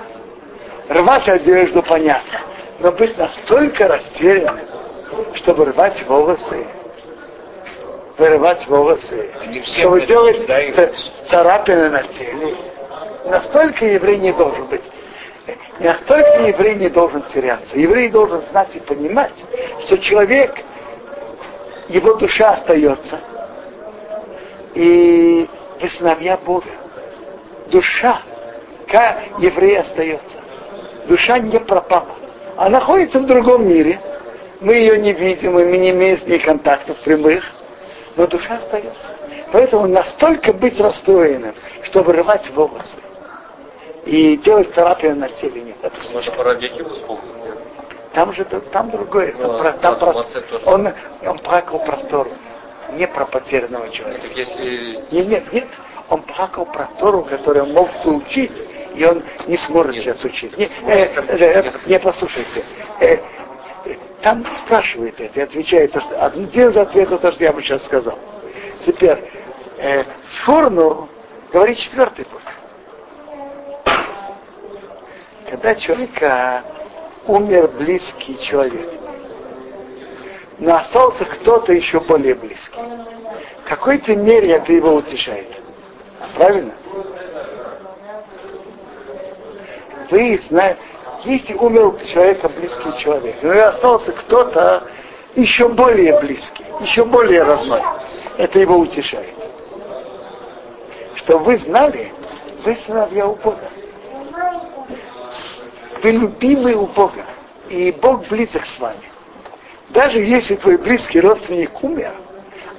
Рвать 0.89 1.29
одежду 1.29 1.83
понятно. 1.83 2.39
Но 2.79 2.91
быть 2.91 3.15
настолько 3.15 3.87
растерянным, 3.87 4.65
чтобы 5.35 5.65
рвать 5.65 6.03
волосы, 6.07 6.65
вырывать 8.17 8.67
волосы, 8.67 9.29
чтобы 9.75 10.01
делать 10.07 10.47
царапины 11.29 11.89
на 11.89 12.03
теле, 12.03 12.57
настолько 13.25 13.85
еврей 13.85 14.17
не 14.17 14.31
должен 14.33 14.65
быть. 14.65 14.83
Настолько 15.79 16.47
еврей 16.47 16.75
не 16.75 16.89
должен 16.89 17.23
теряться. 17.23 17.77
Еврей 17.77 18.09
должен 18.09 18.41
знать 18.43 18.69
и 18.73 18.79
понимать, 18.79 19.33
что 19.85 19.97
человек, 19.99 20.55
его 21.87 22.15
душа 22.15 22.53
остается. 22.53 23.19
И 24.73 25.47
вы 25.79 25.89
сыновья 25.89 26.37
Бога. 26.37 26.69
Душа, 27.67 28.21
как 28.87 29.19
еврей 29.39 29.79
остается. 29.79 30.37
Душа 31.07 31.39
не 31.39 31.59
пропала. 31.59 32.15
Она 32.57 32.79
находится 32.79 33.19
в 33.19 33.25
другом 33.25 33.67
мире. 33.67 33.99
Мы 34.59 34.75
ее 34.75 34.99
не 34.99 35.13
видим, 35.13 35.59
и 35.59 35.63
мы 35.65 35.77
не 35.77 35.91
имеем 35.91 36.17
с 36.17 36.25
ней 36.25 36.39
контактов 36.39 36.97
прямых. 37.03 37.43
Но 38.15 38.25
душа 38.25 38.55
остается. 38.55 39.11
Поэтому 39.51 39.87
настолько 39.87 40.51
быть 40.51 40.79
расстроенным, 40.79 41.53
чтобы 41.83 42.13
рвать 42.13 42.49
волосы 42.49 42.97
и 44.07 44.37
делать 44.37 44.73
терапию 44.73 45.15
на 45.15 45.29
теле 45.29 45.61
нет. 45.61 45.75
Это 45.81 45.99
все. 46.01 46.13
Можно 46.13 46.31
про 46.31 46.53
Якиву 46.53 46.89
вспомнить. 46.89 47.31
Там 48.13 48.33
же 48.33 48.45
там 48.45 48.89
другое. 48.89 49.33
Там, 49.33 49.41
Ну, 49.41 49.59
про, 49.59 49.71
там 49.73 49.99
про- 49.99 50.25
он, 50.65 50.89
он 51.25 51.37
плакал 51.39 51.79
про 51.79 51.97
Тору, 51.97 52.31
не 52.93 53.05
про 53.07 53.25
потерянного 53.25 53.89
человека. 53.89 54.27
Так 54.27 54.37
если 54.37 55.03
Нет, 55.11 55.27
нет, 55.27 55.53
нет. 55.53 55.67
Он 56.09 56.21
плакал 56.21 56.65
про 56.65 56.85
Тору, 56.99 57.23
которую 57.23 57.65
он 57.65 57.73
мог 57.73 57.89
бы 58.03 58.15
учить, 58.15 58.53
и 58.95 59.05
он 59.05 59.23
не 59.45 59.57
сможет 59.57 59.95
сейчас 59.95 60.23
учить. 60.23 60.57
Не, 60.57 60.65
э, 60.65 60.69
э, 60.87 61.37
э, 61.37 61.71
не 61.85 61.99
послушайте. 61.99 62.63
Э, 63.01 63.17
там 64.21 64.45
спрашивает 64.65 65.19
это 65.19 65.39
и 65.39 65.43
отвечает, 65.43 65.91
то, 65.91 66.01
что, 66.01 66.25
один 66.25 66.69
из 66.69 66.77
ответов 66.77 67.21
то, 67.21 67.31
что 67.33 67.43
я 67.43 67.51
бы 67.51 67.61
сейчас 67.61 67.83
сказал. 67.85 68.17
Теперь, 68.85 69.17
э, 69.77 70.03
Сфорну 70.31 71.09
говорит 71.51 71.77
четвертый 71.77 72.25
путь. 72.25 72.41
Когда 75.49 75.75
человека 75.75 76.63
умер 77.25 77.69
близкий 77.79 78.37
человек, 78.39 78.89
но 80.59 80.75
остался 80.75 81.23
кто-то 81.23 81.71
еще 81.71 82.01
более 82.01 82.35
близкий. 82.35 82.79
В 83.63 83.69
какой-то 83.69 84.15
мере 84.15 84.51
это 84.53 84.73
его 84.73 84.95
утешает. 84.95 85.47
Правильно? 86.35 86.73
Вы 90.09 90.39
знаете, 90.49 90.79
если 91.23 91.53
умер 91.53 91.85
у 91.85 91.99
человека 91.99 92.49
близкий 92.49 92.97
человек, 92.97 93.35
но 93.41 93.67
остался 93.67 94.11
кто-то 94.11 94.83
еще 95.35 95.69
более 95.69 96.19
близкий, 96.19 96.65
еще 96.81 97.05
более 97.05 97.43
родной, 97.43 97.81
это 98.37 98.59
его 98.59 98.77
утешает. 98.77 99.33
Что 101.15 101.39
вы 101.39 101.57
знали, 101.57 102.11
вы 102.65 102.77
сыновья 102.85 103.27
у 103.27 103.35
Бога. 103.35 103.69
Вы 106.07 106.13
любимы 106.13 106.73
у 106.73 106.85
Бога, 106.85 107.25
и 107.67 107.91
Бог 107.91 108.29
близок 108.29 108.65
с 108.65 108.79
вами. 108.79 109.11
Даже 109.89 110.19
если 110.19 110.55
твой 110.55 110.77
близкий 110.77 111.19
родственник 111.19 111.83
умер, 111.83 112.13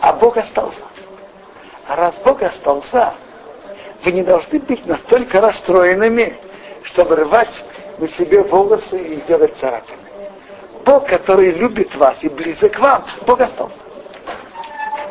а 0.00 0.14
Бог 0.14 0.38
остался. 0.38 0.80
А 1.87 1.94
раз 1.94 2.14
Бог 2.25 2.42
остался, 2.42 3.12
вы 4.02 4.12
не 4.12 4.23
должны 4.23 4.61
быть 4.61 4.87
настолько 4.87 5.42
расстроенными, 5.42 6.38
чтобы 6.85 7.16
рвать 7.16 7.62
на 7.99 8.08
себе 8.08 8.44
волосы 8.44 8.99
и 8.99 9.20
делать 9.28 9.54
царапины. 9.58 9.99
Бог, 10.87 11.06
который 11.06 11.50
любит 11.50 11.94
вас 11.97 12.16
и 12.23 12.30
близок 12.30 12.73
к 12.73 12.78
вам, 12.78 13.04
Бог 13.26 13.42
остался. 13.42 13.78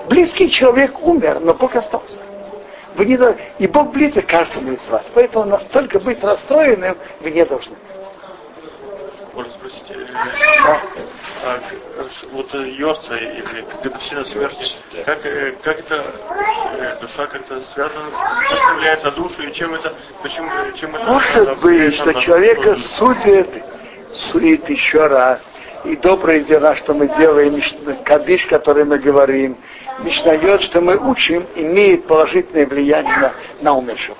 Близкий 0.09 0.49
человек 0.49 0.99
умер, 1.03 1.39
но 1.41 1.53
Бог 1.53 1.75
остался. 1.75 2.17
Вы 2.95 3.05
не 3.05 3.19
И 3.59 3.67
Бог 3.67 3.91
близок 3.91 4.25
каждому 4.25 4.71
из 4.71 4.87
вас. 4.87 5.05
Поэтому 5.13 5.45
настолько 5.45 5.99
быть 5.99 6.23
расстроенным 6.23 6.97
вы 7.21 7.29
не 7.29 7.45
должны. 7.45 7.75
Можно 9.37 9.53
спросить, 9.53 9.83
э, 9.91 10.07
а, 10.65 11.59
э, 11.59 12.07
вот 12.31 12.55
э, 12.55 12.69
Йорца 12.71 13.15
или 13.17 13.65
годовщина 13.83 14.25
смерти, 14.25 14.73
как, 15.05 15.21
как 15.61 15.79
это 15.79 16.97
душа 16.99 17.27
как-то 17.27 17.61
связана, 17.61 18.09
как 18.09 18.77
влияет 18.77 19.03
на 19.03 19.11
душу 19.11 19.43
и 19.43 19.53
чем 19.53 19.75
это, 19.75 19.93
почему, 20.23 20.49
чем 20.73 20.95
это 20.95 21.05
Может 21.05 21.59
быть, 21.59 21.93
что 21.97 22.13
человека 22.13 22.77
судит, 22.97 23.47
судит 24.31 24.67
еще 24.69 25.05
раз. 25.05 25.39
И 25.85 25.95
добрые 25.97 26.43
дела, 26.43 26.75
что 26.75 26.95
мы 26.95 27.07
делаем, 27.07 27.61
кадиш, 28.05 28.43
который 28.47 28.85
мы 28.85 28.97
говорим, 28.97 29.55
Мишнает, 29.99 30.63
что 30.63 30.81
мы 30.81 30.97
учим, 30.97 31.45
имеет 31.53 32.07
положительное 32.07 32.65
влияние 32.65 33.15
на, 33.19 33.33
на 33.61 33.73
умершего. 33.75 34.17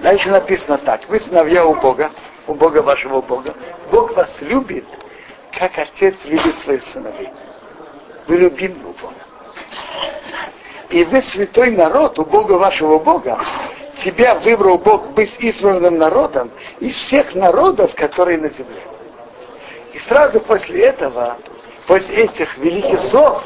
Дальше 0.00 0.30
написано 0.30 0.78
так. 0.78 1.06
Вы 1.08 1.20
сыновья 1.20 1.66
у 1.66 1.74
Бога, 1.74 2.10
у 2.48 2.54
Бога 2.54 2.82
вашего 2.82 3.20
Бога. 3.20 3.54
Бог 3.92 4.16
вас 4.16 4.36
любит, 4.40 4.84
как 5.56 5.78
отец 5.78 6.16
любит 6.24 6.58
своих 6.58 6.84
сыновей. 6.86 7.28
Вы 8.26 8.36
любимы 8.38 8.90
у 8.90 8.92
Бога. 8.94 9.14
И 10.90 11.04
вы 11.04 11.22
святой 11.22 11.70
народ 11.72 12.18
у 12.18 12.24
Бога 12.24 12.52
вашего 12.52 12.98
Бога. 12.98 13.38
Тебя 14.04 14.36
выбрал 14.36 14.78
Бог 14.78 15.10
быть 15.10 15.34
избранным 15.38 15.98
народом 15.98 16.50
из 16.80 16.96
всех 16.96 17.34
народов, 17.34 17.94
которые 17.94 18.38
на 18.38 18.48
земле. 18.48 18.82
И 19.92 19.98
сразу 19.98 20.40
после 20.40 20.84
этого, 20.84 21.36
после 21.86 22.24
этих 22.24 22.56
великих 22.58 23.02
слов 23.04 23.42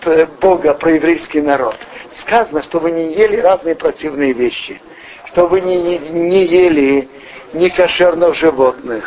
т- 0.00 0.26
Бога 0.40 0.74
про 0.74 0.92
еврейский 0.92 1.42
народ, 1.42 1.76
сказано, 2.16 2.62
что 2.62 2.80
вы 2.80 2.90
не 2.92 3.12
ели 3.14 3.36
разные 3.36 3.74
противные 3.74 4.32
вещи, 4.32 4.80
что 5.32 5.46
вы 5.46 5.62
не, 5.62 5.76
не- 5.76 5.98
не 5.98 6.44
ели 6.44 7.08
некошерных 7.54 8.34
животных, 8.34 9.04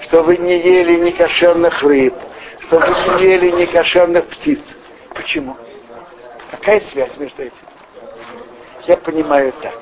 что 0.00 0.22
вы 0.22 0.36
не 0.36 0.58
ели 0.58 0.96
некошерных 1.00 1.82
рыб, 1.82 2.14
что 2.60 2.78
вы 2.78 3.18
не 3.18 3.24
ели 3.24 3.50
некошерных 3.50 4.26
птиц. 4.26 4.60
Почему? 5.14 5.56
Какая 6.50 6.80
связь 6.82 7.16
между 7.16 7.42
этим? 7.42 7.66
Я 8.86 8.98
понимаю 8.98 9.54
так, 9.62 9.78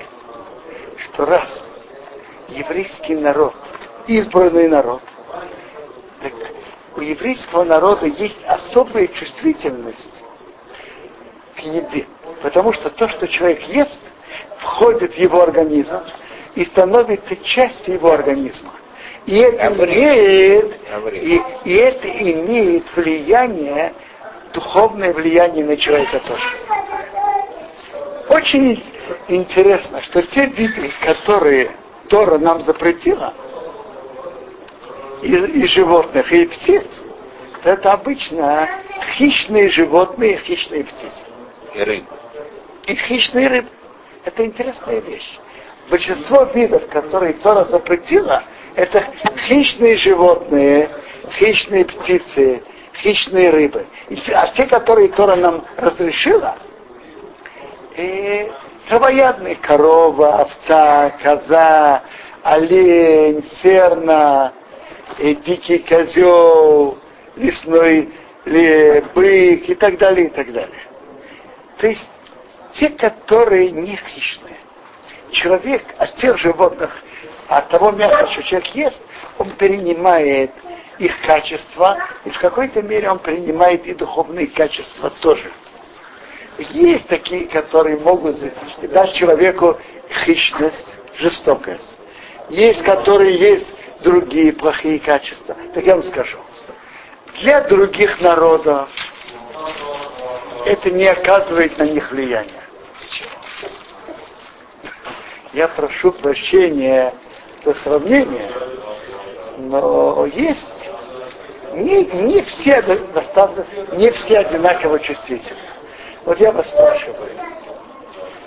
что 0.99 1.27
раз 1.27 1.64
еврейский 2.49 3.16
народ, 3.16 3.55
избранный 4.07 4.68
народ, 4.68 5.03
так 6.23 6.33
у 6.97 7.01
еврейского 7.01 7.64
народа 7.64 8.07
есть 8.07 8.38
особая 8.47 9.09
чувствительность 9.09 10.23
к 11.57 11.59
еде. 11.61 12.07
Потому 12.40 12.73
что 12.73 12.88
то, 12.90 13.09
что 13.09 13.27
человек 13.27 13.62
ест, 13.62 14.01
входит 14.59 15.14
в 15.14 15.18
его 15.18 15.42
организм 15.42 16.01
и 16.55 16.64
становится 16.66 17.37
частью 17.37 17.95
его 17.95 18.12
организма. 18.12 18.73
И 19.27 19.38
это 19.38 19.85
имеет, 19.85 20.81
и, 21.12 21.40
и 21.64 21.75
это 21.75 22.09
имеет 22.09 22.85
влияние, 22.97 23.92
духовное 24.53 25.12
влияние 25.12 25.64
на 25.64 25.77
человека 25.77 26.21
тоже. 26.27 26.45
Очень 28.29 28.83
интересно, 29.29 30.03
что 30.03 30.23
те 30.23 30.47
виды, 30.47 30.90
которые 31.03 31.71
Тора 32.09 32.38
нам 32.38 32.62
запретила, 32.62 33.33
и, 35.23 35.33
и 35.33 35.66
животных, 35.66 36.33
и 36.33 36.47
птиц, 36.47 37.03
это 37.62 37.92
обычно 37.92 38.68
хищные 39.16 39.68
животные, 39.68 40.38
хищные 40.38 40.85
птицы. 40.85 41.25
И 41.75 41.83
рыб. 41.83 42.05
И 42.87 42.95
хищные 42.97 43.49
рыбы. 43.49 43.68
Это 44.24 44.44
интересная 44.44 45.00
вещь. 45.00 45.38
Большинство 45.90 46.44
видов, 46.44 46.87
которые 46.88 47.35
Тора 47.35 47.64
запретила, 47.64 48.44
это 48.76 49.04
хищные 49.46 49.96
животные, 49.96 50.90
хищные 51.32 51.85
птицы, 51.85 52.62
хищные 52.96 53.50
рыбы. 53.50 53.87
А 54.32 54.48
те, 54.48 54.66
которые 54.66 55.08
Тора 55.08 55.37
нам 55.37 55.64
разрешила, 55.76 56.56
и 57.96 58.50
травоядные 58.88 59.56
корова, 59.56 60.42
овца, 60.42 61.11
коза, 61.22 62.02
олень, 62.42 63.44
серна, 63.62 64.52
и 65.18 65.35
дикий 65.35 65.78
козел, 65.78 66.96
лесной 67.37 68.11
ли- 68.44 69.04
бык 69.14 69.68
и 69.68 69.74
так 69.74 69.98
далее, 69.98 70.26
и 70.26 70.30
так 70.30 70.52
далее. 70.52 70.80
То 71.78 71.88
есть 71.88 72.08
те, 72.72 72.88
которые 72.90 73.70
не 73.70 73.96
хищные. 73.96 74.56
Человек 75.30 75.82
от 75.98 76.14
тех 76.16 76.38
животных, 76.38 76.90
от 77.48 77.68
того 77.68 77.90
мяса, 77.90 78.30
что 78.32 78.42
человек 78.42 78.68
ест, 78.74 79.02
он 79.38 79.50
перенимает 79.50 80.50
их 80.98 81.20
качества, 81.22 81.98
и 82.24 82.30
в 82.30 82.38
какой-то 82.38 82.82
мере 82.82 83.11
он 83.11 83.18
принимает 83.18 83.87
и 83.87 83.94
духовные 83.94 84.46
качества 84.46 85.11
тоже. 85.20 85.50
Есть 86.58 87.08
такие, 87.08 87.48
которые 87.48 87.98
могут 87.98 88.37
дать 88.82 89.14
человеку 89.14 89.78
хищность, 90.24 90.94
жестокость. 91.16 91.96
Есть, 92.50 92.82
которые 92.82 93.37
есть 93.37 93.72
другие 94.00 94.52
плохие 94.52 94.98
качества. 94.98 95.56
Так 95.74 95.85
я 95.85 95.94
вам 95.94 96.04
скажу. 96.04 96.38
Для 97.40 97.62
других 97.62 98.20
народов 98.20 98.88
это 100.66 100.90
не 100.90 101.06
оказывает 101.06 101.78
на 101.78 101.85
них 101.85 102.11
влияния. 102.11 102.62
Я 105.52 105.68
прошу 105.68 106.12
прощения 106.12 107.12
за 107.64 107.74
сравнение, 107.74 108.48
но 109.58 110.26
есть 110.26 110.90
не, 111.74 112.04
не 112.04 112.42
все 112.42 112.80
достаточно, 112.82 113.64
не 113.96 114.10
все 114.12 114.38
одинаково 114.38 114.98
чувствительны. 115.00 115.60
Вот 116.24 116.40
я 116.40 116.52
вас 116.52 116.68
спрашиваю, 116.68 117.30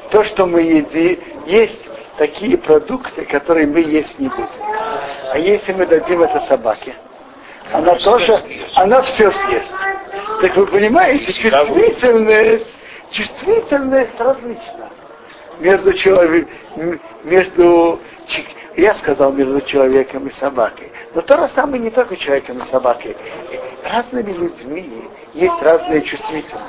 то, 0.09 0.23
что 0.23 0.45
мы 0.45 0.61
едим, 0.61 1.19
есть 1.45 1.79
такие 2.17 2.57
продукты, 2.57 3.25
которые 3.25 3.67
мы 3.67 3.81
есть 3.81 4.17
не 4.19 4.27
будем. 4.29 4.49
А 5.31 5.37
если 5.37 5.73
мы 5.73 5.85
дадим 5.85 6.23
это 6.23 6.39
собаке, 6.41 6.95
она 7.71 7.95
тоже, 7.95 8.41
она 8.75 9.01
все 9.03 9.31
съест. 9.31 9.73
Так 10.41 10.55
вы 10.55 10.67
понимаете, 10.67 11.33
чувствительность, 11.33 12.67
чувствительность 13.11 14.19
различна. 14.19 14.89
Между 15.59 15.93
человеком, 15.93 16.49
между, 17.23 17.99
я 18.75 18.93
сказал, 18.95 19.31
между 19.31 19.61
человеком 19.61 20.27
и 20.27 20.31
собакой. 20.31 20.91
Но 21.13 21.21
то 21.21 21.37
же 21.37 21.53
самое 21.53 21.81
не 21.81 21.89
только 21.89 22.17
человеком 22.17 22.57
и 22.59 22.71
собакой. 22.71 23.15
Разными 23.83 24.33
людьми 24.33 25.09
есть 25.33 25.61
разные 25.61 26.01
чувствительности. 26.01 26.59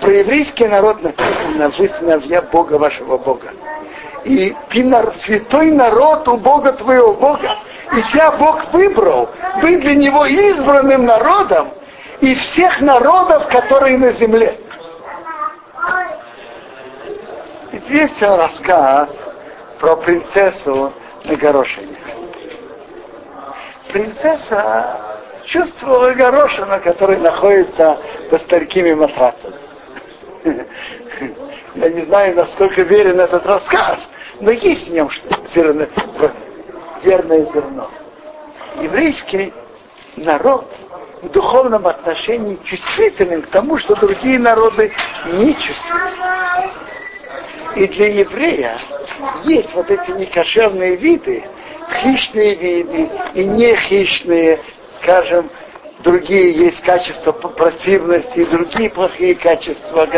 Про 0.00 0.12
еврейский 0.12 0.66
народ 0.66 1.02
написано, 1.02 1.70
вы 1.78 1.88
сыновья 1.88 2.42
Бога 2.42 2.74
вашего 2.74 3.16
Бога. 3.16 3.48
И 4.24 4.54
ты 4.70 4.84
святой 5.24 5.70
народ 5.70 6.28
у 6.28 6.36
Бога 6.36 6.72
твоего 6.72 7.14
Бога. 7.14 7.56
И 7.92 8.02
тебя 8.12 8.32
Бог 8.32 8.72
выбрал 8.72 9.30
быть 9.62 9.80
для 9.80 9.94
него 9.94 10.26
избранным 10.26 11.06
народом 11.06 11.68
и 12.20 12.34
всех 12.34 12.80
народов, 12.80 13.48
которые 13.48 13.98
на 13.98 14.12
земле. 14.12 14.58
Здесь 17.86 18.20
рассказ 18.20 19.10
про 19.78 19.94
принцессу 19.96 20.92
на 21.24 21.36
горошине. 21.36 21.96
Принцесса 23.92 25.20
чувствовала 25.44 26.10
горошину, 26.10 26.80
который 26.82 27.18
находится 27.18 27.96
под 28.28 28.42
старикими 28.42 28.92
матрацами. 28.92 29.54
Я 31.76 31.88
не 31.90 32.02
знаю, 32.06 32.34
насколько 32.34 32.82
верен 32.82 33.20
этот 33.20 33.46
рассказ, 33.46 34.08
но 34.40 34.50
есть 34.50 34.88
в 34.88 34.92
нем 34.92 35.08
зерно, 35.54 35.86
верное 37.04 37.44
зерно. 37.52 37.88
Еврейский 38.80 39.52
народ 40.16 40.68
в 41.22 41.28
духовном 41.28 41.86
отношении 41.86 42.56
чувствителен 42.64 43.42
к 43.42 43.46
тому, 43.50 43.78
что 43.78 43.94
другие 43.94 44.40
народы 44.40 44.92
не 45.26 45.54
чувствуют. 45.54 46.16
И 47.76 47.86
для 47.88 48.06
еврея 48.06 48.78
есть 49.44 49.74
вот 49.74 49.90
эти 49.90 50.10
некошерные 50.12 50.96
виды, 50.96 51.44
хищные 52.00 52.54
виды 52.54 53.10
и 53.34 53.44
нехищные, 53.44 54.60
скажем, 54.92 55.50
другие 55.98 56.52
есть 56.52 56.80
качества 56.80 57.32
противности, 57.32 58.38
и 58.38 58.44
другие 58.46 58.88
плохие 58.88 59.34
качества. 59.34 60.08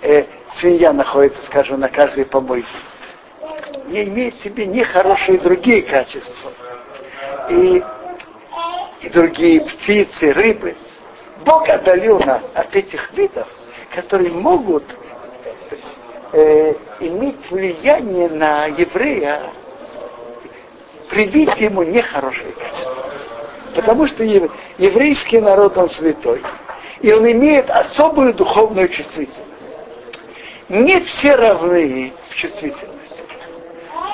Э, 0.00 0.24
свинья 0.54 0.94
находится, 0.94 1.42
скажем, 1.44 1.80
на 1.80 1.90
каждой 1.90 2.24
помойке. 2.24 2.66
Не 3.88 4.04
имеет 4.04 4.36
в 4.36 4.42
себе 4.42 4.64
нехорошие 4.64 5.38
другие 5.38 5.82
качества. 5.82 6.50
И, 7.50 7.82
и 9.02 9.08
другие 9.10 9.60
птицы, 9.60 10.32
рыбы. 10.32 10.74
Бог 11.44 11.68
отдалил 11.68 12.18
нас 12.20 12.42
от 12.54 12.74
этих 12.74 13.12
видов, 13.12 13.48
которые 13.94 14.32
могут 14.32 14.84
э, 16.32 16.74
иметь 17.00 17.50
влияние 17.50 18.28
на 18.28 18.66
еврея, 18.66 19.42
привить 21.08 21.56
ему 21.58 21.82
нехорошие 21.82 22.52
качества. 22.52 23.00
Потому 23.74 24.06
что 24.06 24.22
еврейский 24.24 25.40
народ, 25.40 25.76
он 25.78 25.88
святой. 25.90 26.42
И 27.00 27.12
он 27.12 27.30
имеет 27.30 27.70
особую 27.70 28.34
духовную 28.34 28.88
чувствительность. 28.88 29.40
Не 30.68 31.00
все 31.00 31.34
равны 31.34 32.12
в 32.30 32.34
чувствительности. 32.34 33.22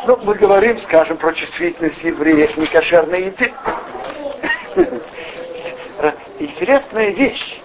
Ну, 0.06 0.18
мы 0.22 0.34
говорим, 0.34 0.78
скажем, 0.78 1.16
про 1.16 1.32
чувствительность 1.32 2.02
евреев 2.02 2.56
некошерной 2.56 3.26
еде. 3.26 3.52
Интересная 6.38 7.10
вещь. 7.10 7.60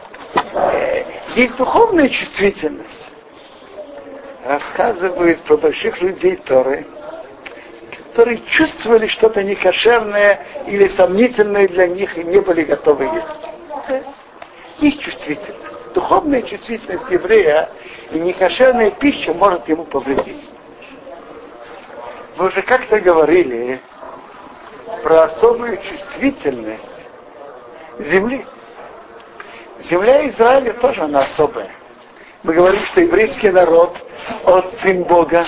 Э, 0.54 1.04
есть 1.36 1.56
духовная 1.58 2.10
чувствительность. 2.10 3.12
Рассказывают 4.44 5.44
про 5.44 5.58
больших 5.58 6.02
людей 6.02 6.36
Торы, 6.38 6.86
которые 8.10 8.40
чувствовали 8.48 9.08
что-то 9.08 9.44
некошерное 9.44 10.46
или 10.66 10.88
сомнительное 10.88 11.68
для 11.68 11.88
них 11.88 12.18
и 12.18 12.24
не 12.24 12.40
были 12.40 12.64
готовы 12.64 13.04
есть. 13.06 14.04
Есть 14.80 15.02
чувствительность. 15.02 15.94
Духовная 15.94 16.42
чувствительность 16.42 17.10
еврея 17.12 17.70
и 18.12 18.20
некошерная 18.20 18.92
пища 18.92 19.34
может 19.34 19.68
ему 19.70 19.84
повредить. 19.86 20.50
Мы 22.38 22.48
уже 22.48 22.64
как-то 22.64 23.00
говорили 23.00 23.80
про 25.04 25.24
особую 25.26 25.78
чувствительность 25.78 27.06
земли. 28.00 28.46
Земля 29.84 30.28
Израиля 30.30 30.74
тоже 30.74 31.02
она 31.02 31.20
особая. 31.20 31.72
Мы 32.44 32.54
говорим, 32.54 32.84
что 32.88 33.02
еврейский 33.02 33.52
народ, 33.52 33.96
он 34.46 34.64
сын 34.82 35.04
Бога, 35.04 35.46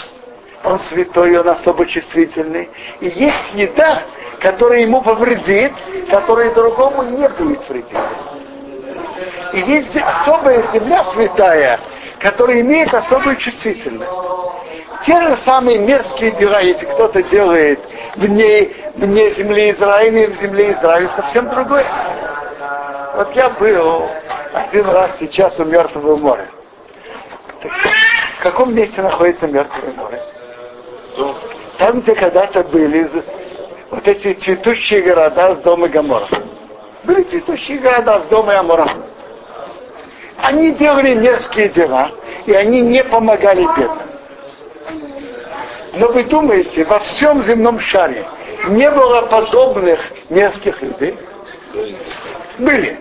он 0.63 0.79
святой, 0.81 1.37
он 1.39 1.49
особо 1.49 1.85
чувствительный. 1.87 2.69
И 2.99 3.07
есть 3.07 3.53
еда, 3.53 4.03
которая 4.39 4.81
ему 4.81 5.01
повредит, 5.01 5.73
которая 6.09 6.53
другому 6.53 7.03
не 7.03 7.27
будет 7.29 7.67
вредить. 7.67 7.97
И 9.53 9.59
есть 9.59 9.95
особая 9.95 10.63
земля 10.71 11.03
святая, 11.13 11.79
которая 12.19 12.61
имеет 12.61 12.93
особую 12.93 13.37
чувствительность. 13.37 14.11
Те 15.05 15.19
же 15.21 15.35
самые 15.37 15.79
мерзкие 15.79 16.31
дела, 16.31 16.61
если 16.61 16.85
кто-то 16.85 17.23
делает 17.23 17.79
вне, 18.15 18.69
вне 18.95 19.31
земли 19.31 19.71
Израиля 19.71 20.29
в 20.29 20.37
земле 20.37 20.73
Израиля, 20.73 21.09
совсем 21.15 21.49
другое. 21.49 21.85
Вот 23.15 23.35
я 23.35 23.49
был 23.49 24.07
один 24.53 24.87
раз 24.89 25.17
сейчас 25.19 25.59
у 25.59 25.65
Мертвого 25.65 26.15
моря. 26.17 26.47
В 27.63 28.43
каком 28.43 28.75
месте 28.75 29.01
находится 29.01 29.47
Мертвое 29.47 29.93
море? 29.93 30.21
Там, 31.77 32.01
где 32.01 32.13
когда-то 32.15 32.63
были 32.63 33.09
вот 33.89 34.07
эти 34.07 34.33
цветущие 34.33 35.01
города 35.01 35.55
с 35.55 35.59
дома 35.59 35.87
Гамора. 35.87 36.27
Были 37.03 37.23
цветущие 37.23 37.79
города 37.79 38.21
с 38.21 38.25
дома 38.25 38.59
Амора. 38.59 38.89
Они 40.37 40.71
делали 40.71 41.13
мерзкие 41.13 41.69
дела, 41.69 42.11
и 42.45 42.53
они 42.53 42.81
не 42.81 43.03
помогали 43.03 43.65
бедным. 43.77 44.09
Но 45.93 46.07
вы 46.07 46.23
думаете, 46.23 46.83
во 46.85 46.99
всем 46.99 47.43
земном 47.43 47.79
шаре 47.79 48.25
не 48.69 48.89
было 48.89 49.23
подобных 49.23 49.99
мерзких 50.29 50.81
людей? 50.81 51.17
Были. 52.57 52.99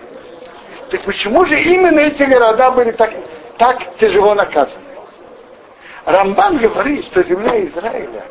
Так 0.89 1.01
почему 1.01 1.43
же 1.45 1.59
именно 1.59 1.99
эти 1.99 2.23
города 2.23 2.71
были 2.71 2.91
так, 2.91 3.11
так 3.63 3.95
тяжело 3.97 4.35
наказаны? 4.35 4.83
Рамбан 6.03 6.57
говорит, 6.57 7.05
что 7.05 7.23
земля 7.23 7.65
Израиля, 7.65 8.25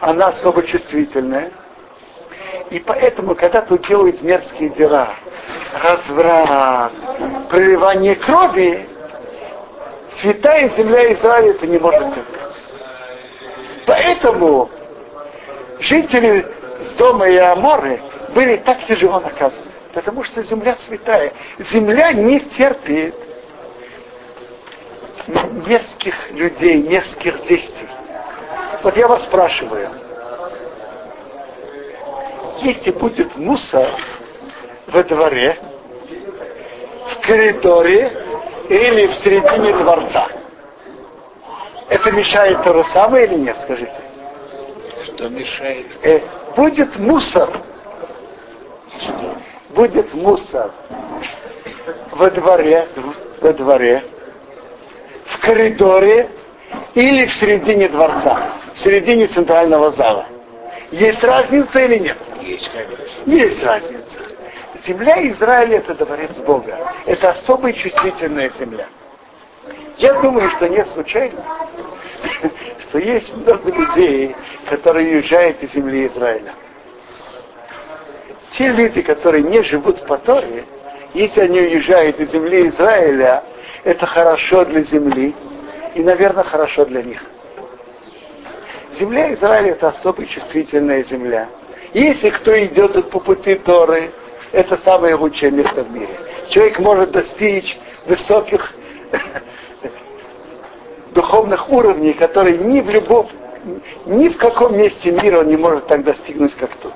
она 0.00 0.28
особо 0.28 0.62
чувствительная. 0.62 1.52
И 2.70 2.80
поэтому, 2.80 3.34
когда 3.34 3.60
тут 3.60 3.86
делают 3.86 4.22
мерзкие 4.22 4.70
дела, 4.70 5.10
разврат, 5.82 6.92
проливание 7.50 8.14
крови, 8.14 8.88
святая 10.22 10.70
земля 10.70 11.12
Израиля 11.12 11.50
это 11.50 11.66
не 11.66 11.78
может 11.78 12.14
терпеть. 12.14 12.34
Поэтому 13.86 14.70
жители 15.80 16.46
с 16.86 16.92
дома 16.94 17.28
и 17.28 17.36
Аморы 17.36 18.00
были 18.34 18.56
так 18.56 18.86
тяжело 18.86 19.20
наказаны. 19.20 19.70
Потому 19.92 20.24
что 20.24 20.42
земля 20.42 20.78
святая. 20.78 21.34
Земля 21.58 22.14
не 22.14 22.40
терпит 22.40 23.27
мерзких 25.28 26.30
людей, 26.32 26.82
мерзких 26.82 27.42
действий. 27.46 27.88
Вот 28.82 28.96
я 28.96 29.08
вас 29.08 29.24
спрашиваю, 29.24 29.90
если 32.62 32.90
будет 32.92 33.36
мусор 33.36 33.88
во 34.86 35.02
дворе, 35.02 35.58
в 37.12 37.26
коридоре 37.26 38.12
или 38.68 39.06
в 39.06 39.14
середине 39.16 39.72
дворца, 39.74 40.28
это 41.88 42.12
мешает 42.12 42.62
то 42.62 42.74
же 42.74 42.84
самое 42.90 43.26
или 43.26 43.36
нет, 43.36 43.58
скажите? 43.60 44.00
Что 45.04 45.28
мешает? 45.28 45.86
Э, 46.02 46.20
будет 46.56 46.98
мусор. 46.98 47.50
Что? 48.98 49.36
Будет 49.70 50.12
мусор 50.12 50.72
во 52.12 52.30
дворе, 52.30 52.88
во 53.40 53.52
дворе, 53.52 54.04
в 55.28 55.40
коридоре 55.40 56.28
или 56.94 57.26
в 57.26 57.32
середине 57.34 57.88
дворца, 57.88 58.52
в 58.74 58.78
середине 58.78 59.26
центрального 59.26 59.90
зала. 59.92 60.26
Есть 60.90 61.22
разница 61.22 61.80
или 61.80 61.98
нет? 61.98 62.16
Есть, 62.40 62.70
конечно. 62.72 63.30
Есть 63.30 63.62
разница. 63.62 64.20
земля 64.86 65.28
Израиля 65.28 65.78
это 65.78 65.94
дворец 65.94 66.32
Бога. 66.46 66.78
Это 67.04 67.30
особая 67.30 67.72
чувствительная 67.74 68.50
земля. 68.58 68.86
Я 69.98 70.14
думаю, 70.20 70.48
что 70.50 70.68
не 70.68 70.84
случайно, 70.86 71.44
что 72.88 72.98
есть 72.98 73.34
много 73.34 73.70
людей, 73.70 74.34
которые 74.68 75.16
уезжают 75.16 75.62
из 75.62 75.72
земли 75.72 76.06
Израиля. 76.06 76.54
Те 78.52 78.68
люди, 78.68 79.02
которые 79.02 79.42
не 79.42 79.62
живут 79.62 80.06
по 80.06 80.16
Торе, 80.16 80.64
если 81.14 81.40
они 81.40 81.60
уезжают 81.60 82.20
из 82.20 82.30
земли 82.30 82.68
Израиля, 82.68 83.42
это 83.84 84.06
хорошо 84.06 84.64
для 84.64 84.82
земли 84.82 85.34
и, 85.94 86.02
наверное, 86.02 86.44
хорошо 86.44 86.84
для 86.84 87.02
них. 87.02 87.22
Земля 88.94 89.32
Израиля 89.34 89.72
это 89.72 89.88
особо 89.88 90.26
чувствительная 90.26 91.04
земля. 91.04 91.48
Если 91.94 92.30
кто 92.30 92.58
идет 92.64 93.10
по 93.10 93.20
пути 93.20 93.54
Торы, 93.54 94.10
это 94.52 94.76
самое 94.78 95.14
лучшее 95.14 95.50
место 95.50 95.84
в 95.84 95.90
мире. 95.90 96.14
Человек 96.48 96.78
может 96.78 97.12
достичь 97.12 97.78
высоких 98.06 98.74
духовных 101.14 101.70
уровней, 101.70 102.12
которые 102.12 102.58
ни 102.58 102.80
в 102.80 102.90
любом, 102.90 103.28
ни 104.06 104.28
в 104.28 104.36
каком 104.36 104.76
месте 104.76 105.12
мира 105.12 105.40
он 105.40 105.48
не 105.48 105.56
может 105.56 105.86
так 105.86 106.04
достигнуть, 106.04 106.54
как 106.54 106.74
тут. 106.76 106.92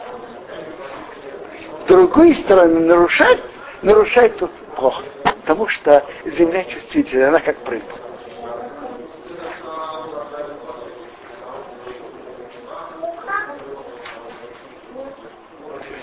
С 1.81 1.85
другой 1.85 2.35
стороны, 2.35 2.81
нарушать, 2.81 3.40
нарушать 3.83 4.37
тут 4.38 4.51
плохо, 4.77 5.03
потому 5.25 5.68
что 5.68 6.05
земля 6.25 6.64
чувствительная, 6.64 7.29
она 7.29 7.40
как 7.40 7.57
принцип. 7.59 8.01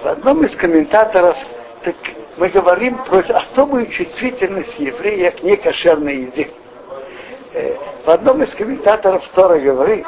В 0.01 0.07
одном 0.07 0.45
из 0.45 0.55
комментаторов 0.55 1.37
так 1.83 1.95
мы 2.37 2.49
говорим 2.49 2.97
про 3.03 3.19
особую 3.19 3.87
чувствительность 3.87 4.79
еврея 4.79 5.31
к 5.31 5.43
некошерной 5.43 6.21
еде. 6.21 6.49
Э, 7.53 7.75
в 8.05 8.09
одном 8.09 8.41
из 8.43 8.53
комментаторов 8.55 9.27
Тора 9.35 9.59
говорит, 9.59 10.05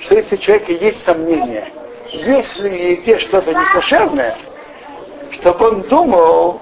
что 0.00 0.14
если 0.16 0.34
у 0.34 0.38
человека 0.38 0.72
есть 0.72 1.04
сомнения, 1.04 1.72
если 2.12 2.68
в 2.68 2.72
еде 2.72 3.18
что-то 3.20 3.52
некошерное, 3.52 4.36
чтобы 5.32 5.68
он 5.68 5.82
думал, 5.82 6.60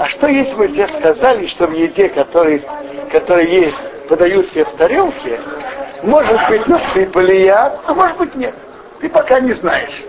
а 0.00 0.08
что 0.08 0.28
если 0.28 0.54
бы 0.54 0.66
тебе 0.66 0.88
сказали, 0.88 1.46
что 1.48 1.66
в 1.66 1.72
еде, 1.72 2.08
который, 2.08 2.64
который 3.12 3.46
есть, 3.46 3.76
подают 4.08 4.50
тебе 4.50 4.64
в 4.64 4.70
тарелке, 4.70 5.38
может 6.02 6.40
быть 6.48 6.66
насыпали 6.66 7.34
яд, 7.34 7.78
а 7.84 7.92
может 7.92 8.16
быть 8.16 8.34
нет. 8.34 8.54
Ты 9.02 9.10
пока 9.10 9.40
не 9.40 9.52
знаешь. 9.52 10.02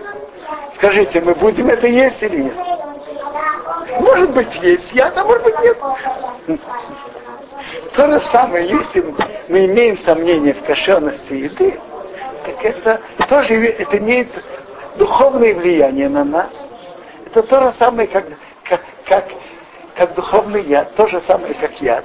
Скажите, 0.76 1.20
мы 1.20 1.34
будем 1.34 1.68
это 1.68 1.86
есть 1.86 2.22
или 2.22 2.44
нет? 2.44 2.54
Может 4.00 4.30
быть, 4.32 4.54
есть 4.62 4.90
яд, 4.94 5.12
а 5.14 5.24
может 5.24 5.42
быть, 5.42 5.60
нет. 5.60 5.76
То 7.94 8.12
же 8.12 8.24
самое, 8.32 8.66
если 8.66 9.14
мы 9.50 9.66
имеем 9.66 9.98
сомнения 9.98 10.54
в 10.54 10.64
кошерности 10.64 11.34
еды, 11.34 11.78
так 12.46 12.64
это 12.64 12.98
тоже 13.28 13.62
это 13.66 13.98
имеет 13.98 14.30
духовное 14.96 15.52
влияние 15.54 16.08
на 16.08 16.24
нас. 16.24 16.50
Это 17.26 17.42
то 17.42 17.60
же 17.60 17.72
самое, 17.78 18.08
как, 18.08 18.24
как, 18.64 18.80
как, 19.06 19.24
как 19.96 20.14
духовный 20.14 20.62
яд, 20.64 20.94
то 20.94 21.06
же 21.06 21.20
самое, 21.22 21.54
как 21.54 21.80
яд. 21.80 22.04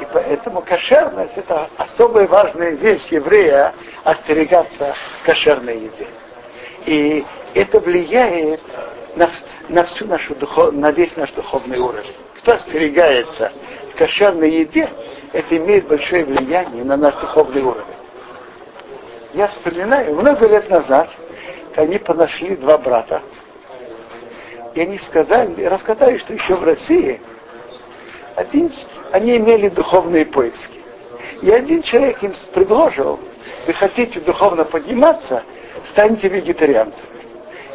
И 0.00 0.06
поэтому 0.12 0.60
кошерность 0.62 1.36
это 1.36 1.68
особая 1.76 2.26
важная 2.28 2.72
вещь 2.72 3.06
еврея 3.10 3.72
остерегаться 4.04 4.94
кошерной 5.24 5.78
еде. 5.78 6.06
И 6.84 7.24
это 7.54 7.80
влияет 7.80 8.60
на, 9.16 9.30
на 9.68 9.84
всю 9.84 10.06
нашу 10.06 10.34
духов, 10.34 10.72
на 10.72 10.92
весь 10.92 11.16
наш 11.16 11.32
духовный 11.32 11.78
уровень. 11.78 12.14
Кто 12.38 12.52
остерегается 12.52 13.50
в 13.92 13.96
кошерной 13.96 14.50
еде, 14.50 14.88
это 15.32 15.56
имеет 15.56 15.88
большое 15.88 16.24
влияние 16.24 16.84
на 16.84 16.96
наш 16.96 17.14
духовный 17.16 17.62
уровень. 17.62 17.84
Я 19.34 19.48
вспоминаю, 19.48 20.14
много 20.14 20.46
лет 20.46 20.70
назад 20.70 21.08
они 21.74 21.98
понашли 21.98 22.56
два 22.56 22.78
брата, 22.78 23.22
и 24.76 24.80
они 24.80 24.98
сказали, 24.98 25.64
рассказали, 25.64 26.18
что 26.18 26.34
еще 26.34 26.54
в 26.54 26.62
России 26.62 27.20
один, 28.36 28.72
они 29.12 29.36
имели 29.36 29.68
духовные 29.68 30.26
поиски. 30.26 30.80
И 31.42 31.50
один 31.50 31.82
человек 31.82 32.22
им 32.22 32.34
предложил, 32.54 33.18
вы 33.66 33.72
хотите 33.72 34.20
духовно 34.20 34.64
подниматься, 34.64 35.42
станьте 35.90 36.28
вегетарианцами 36.28 37.16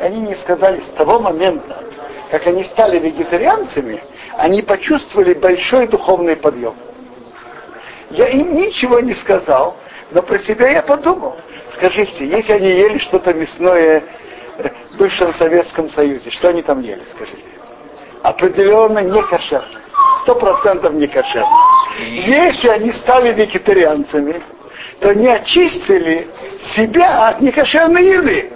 они 0.02 0.22
не 0.22 0.36
сказали 0.36 0.82
с 0.82 0.98
того 0.98 1.20
момента, 1.20 1.84
как 2.32 2.48
они 2.48 2.64
стали 2.66 2.98
вегетарианцами, 2.98 4.02
они 4.38 4.62
почувствовали 4.62 5.34
большой 5.34 5.88
духовный 5.88 6.36
подъем. 6.36 6.74
Я 8.10 8.28
им 8.30 8.56
ничего 8.56 9.00
не 9.00 9.14
сказал, 9.14 9.78
но 10.12 10.22
про 10.24 10.40
себя 10.40 10.70
я 10.70 10.82
подумал. 10.82 11.36
Скажите, 11.76 12.28
если 12.28 12.54
они 12.54 12.68
ели 12.68 12.98
что-то 12.98 13.34
мясное 13.34 14.04
в 14.94 14.98
бывшем 14.98 15.34
Советском 15.34 15.90
Союзе, 15.90 16.30
что 16.32 16.50
они 16.50 16.62
там 16.62 16.82
ели, 16.82 17.04
скажите? 17.10 17.52
Определенно 18.24 19.00
не 19.00 19.22
кошерно. 19.24 19.82
Сто 20.22 20.36
процентов 20.36 20.94
не 20.94 21.08
кошерно. 21.08 21.50
Если 22.00 22.68
они 22.70 22.92
стали 22.94 23.34
вегетарианцами, 23.34 24.42
то 25.00 25.10
они 25.10 25.28
очистили 25.28 26.28
себя 26.76 27.30
от 27.30 27.42
некошерной 27.42 28.06
еды 28.06 28.52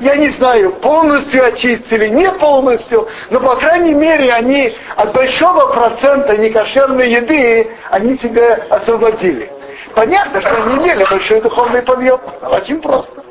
я 0.00 0.16
не 0.16 0.30
знаю, 0.30 0.72
полностью 0.74 1.44
очистили, 1.44 2.08
не 2.08 2.30
полностью, 2.32 3.08
но, 3.30 3.40
по 3.40 3.56
крайней 3.56 3.94
мере, 3.94 4.32
они 4.32 4.74
от 4.96 5.12
большого 5.12 5.72
процента 5.72 6.36
некошерной 6.36 7.10
еды, 7.10 7.70
они 7.90 8.16
себя 8.18 8.66
освободили. 8.70 9.50
Понятно, 9.94 10.40
что 10.40 10.62
они 10.62 10.84
имели 10.84 11.04
большой 11.04 11.40
духовный 11.40 11.82
подъем. 11.82 12.20
Очень 12.42 12.80
просто. 12.80 13.22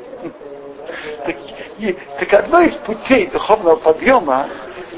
Так, 1.24 1.36
и, 1.78 1.96
так 2.18 2.32
одно 2.34 2.60
из 2.60 2.74
путей 2.74 3.26
духовного 3.28 3.76
подъема 3.76 4.48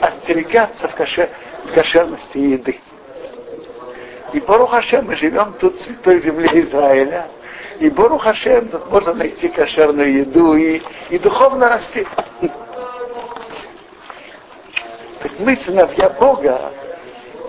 остерегаться 0.01 0.89
в, 0.89 0.95
кошер, 0.95 1.29
в 1.65 1.75
кошерности 1.75 2.39
еды. 2.39 2.81
И 4.33 4.41
Барух 4.41 4.71
Хашем, 4.71 5.07
мы 5.07 5.17
живем 5.17 5.55
тут 5.55 5.77
в 5.77 5.81
святой 5.81 6.21
земле 6.21 6.49
Израиля, 6.63 7.27
и 7.81 7.91
Бору 7.91 8.19
Хашем 8.19 8.69
тут 8.69 8.91
можно 8.91 9.15
найти 9.15 9.49
кошерную 9.49 10.21
еду 10.21 10.55
и, 10.55 10.81
и 11.09 11.19
духовно 11.19 11.69
расти. 11.69 12.07
Так 15.21 15.33
мы, 15.41 15.57
сыновья 15.57 16.11
Бога, 16.11 16.73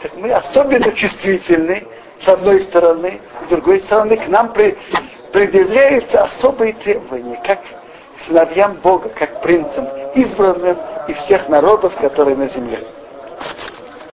так 0.02 0.16
мы 0.16 0.32
особенно 0.32 0.92
чувствительны, 0.94 1.86
с 2.22 2.28
одной 2.28 2.62
стороны, 2.62 3.22
с 3.46 3.50
другой 3.50 3.82
стороны, 3.82 4.18
к 4.18 4.28
нам 4.28 4.54
при, 4.54 4.78
предъявляются 5.32 6.24
особые 6.24 6.74
требования, 6.74 7.40
как 7.46 7.60
сыновьям 8.26 8.76
Бога, 8.84 9.10
как 9.10 9.42
принцам, 9.42 9.88
избранным 10.16 10.78
из 11.08 11.18
всех 11.18 11.50
народов, 11.50 11.94
которые 11.96 12.36
на 12.36 12.48
земле. 12.48 12.80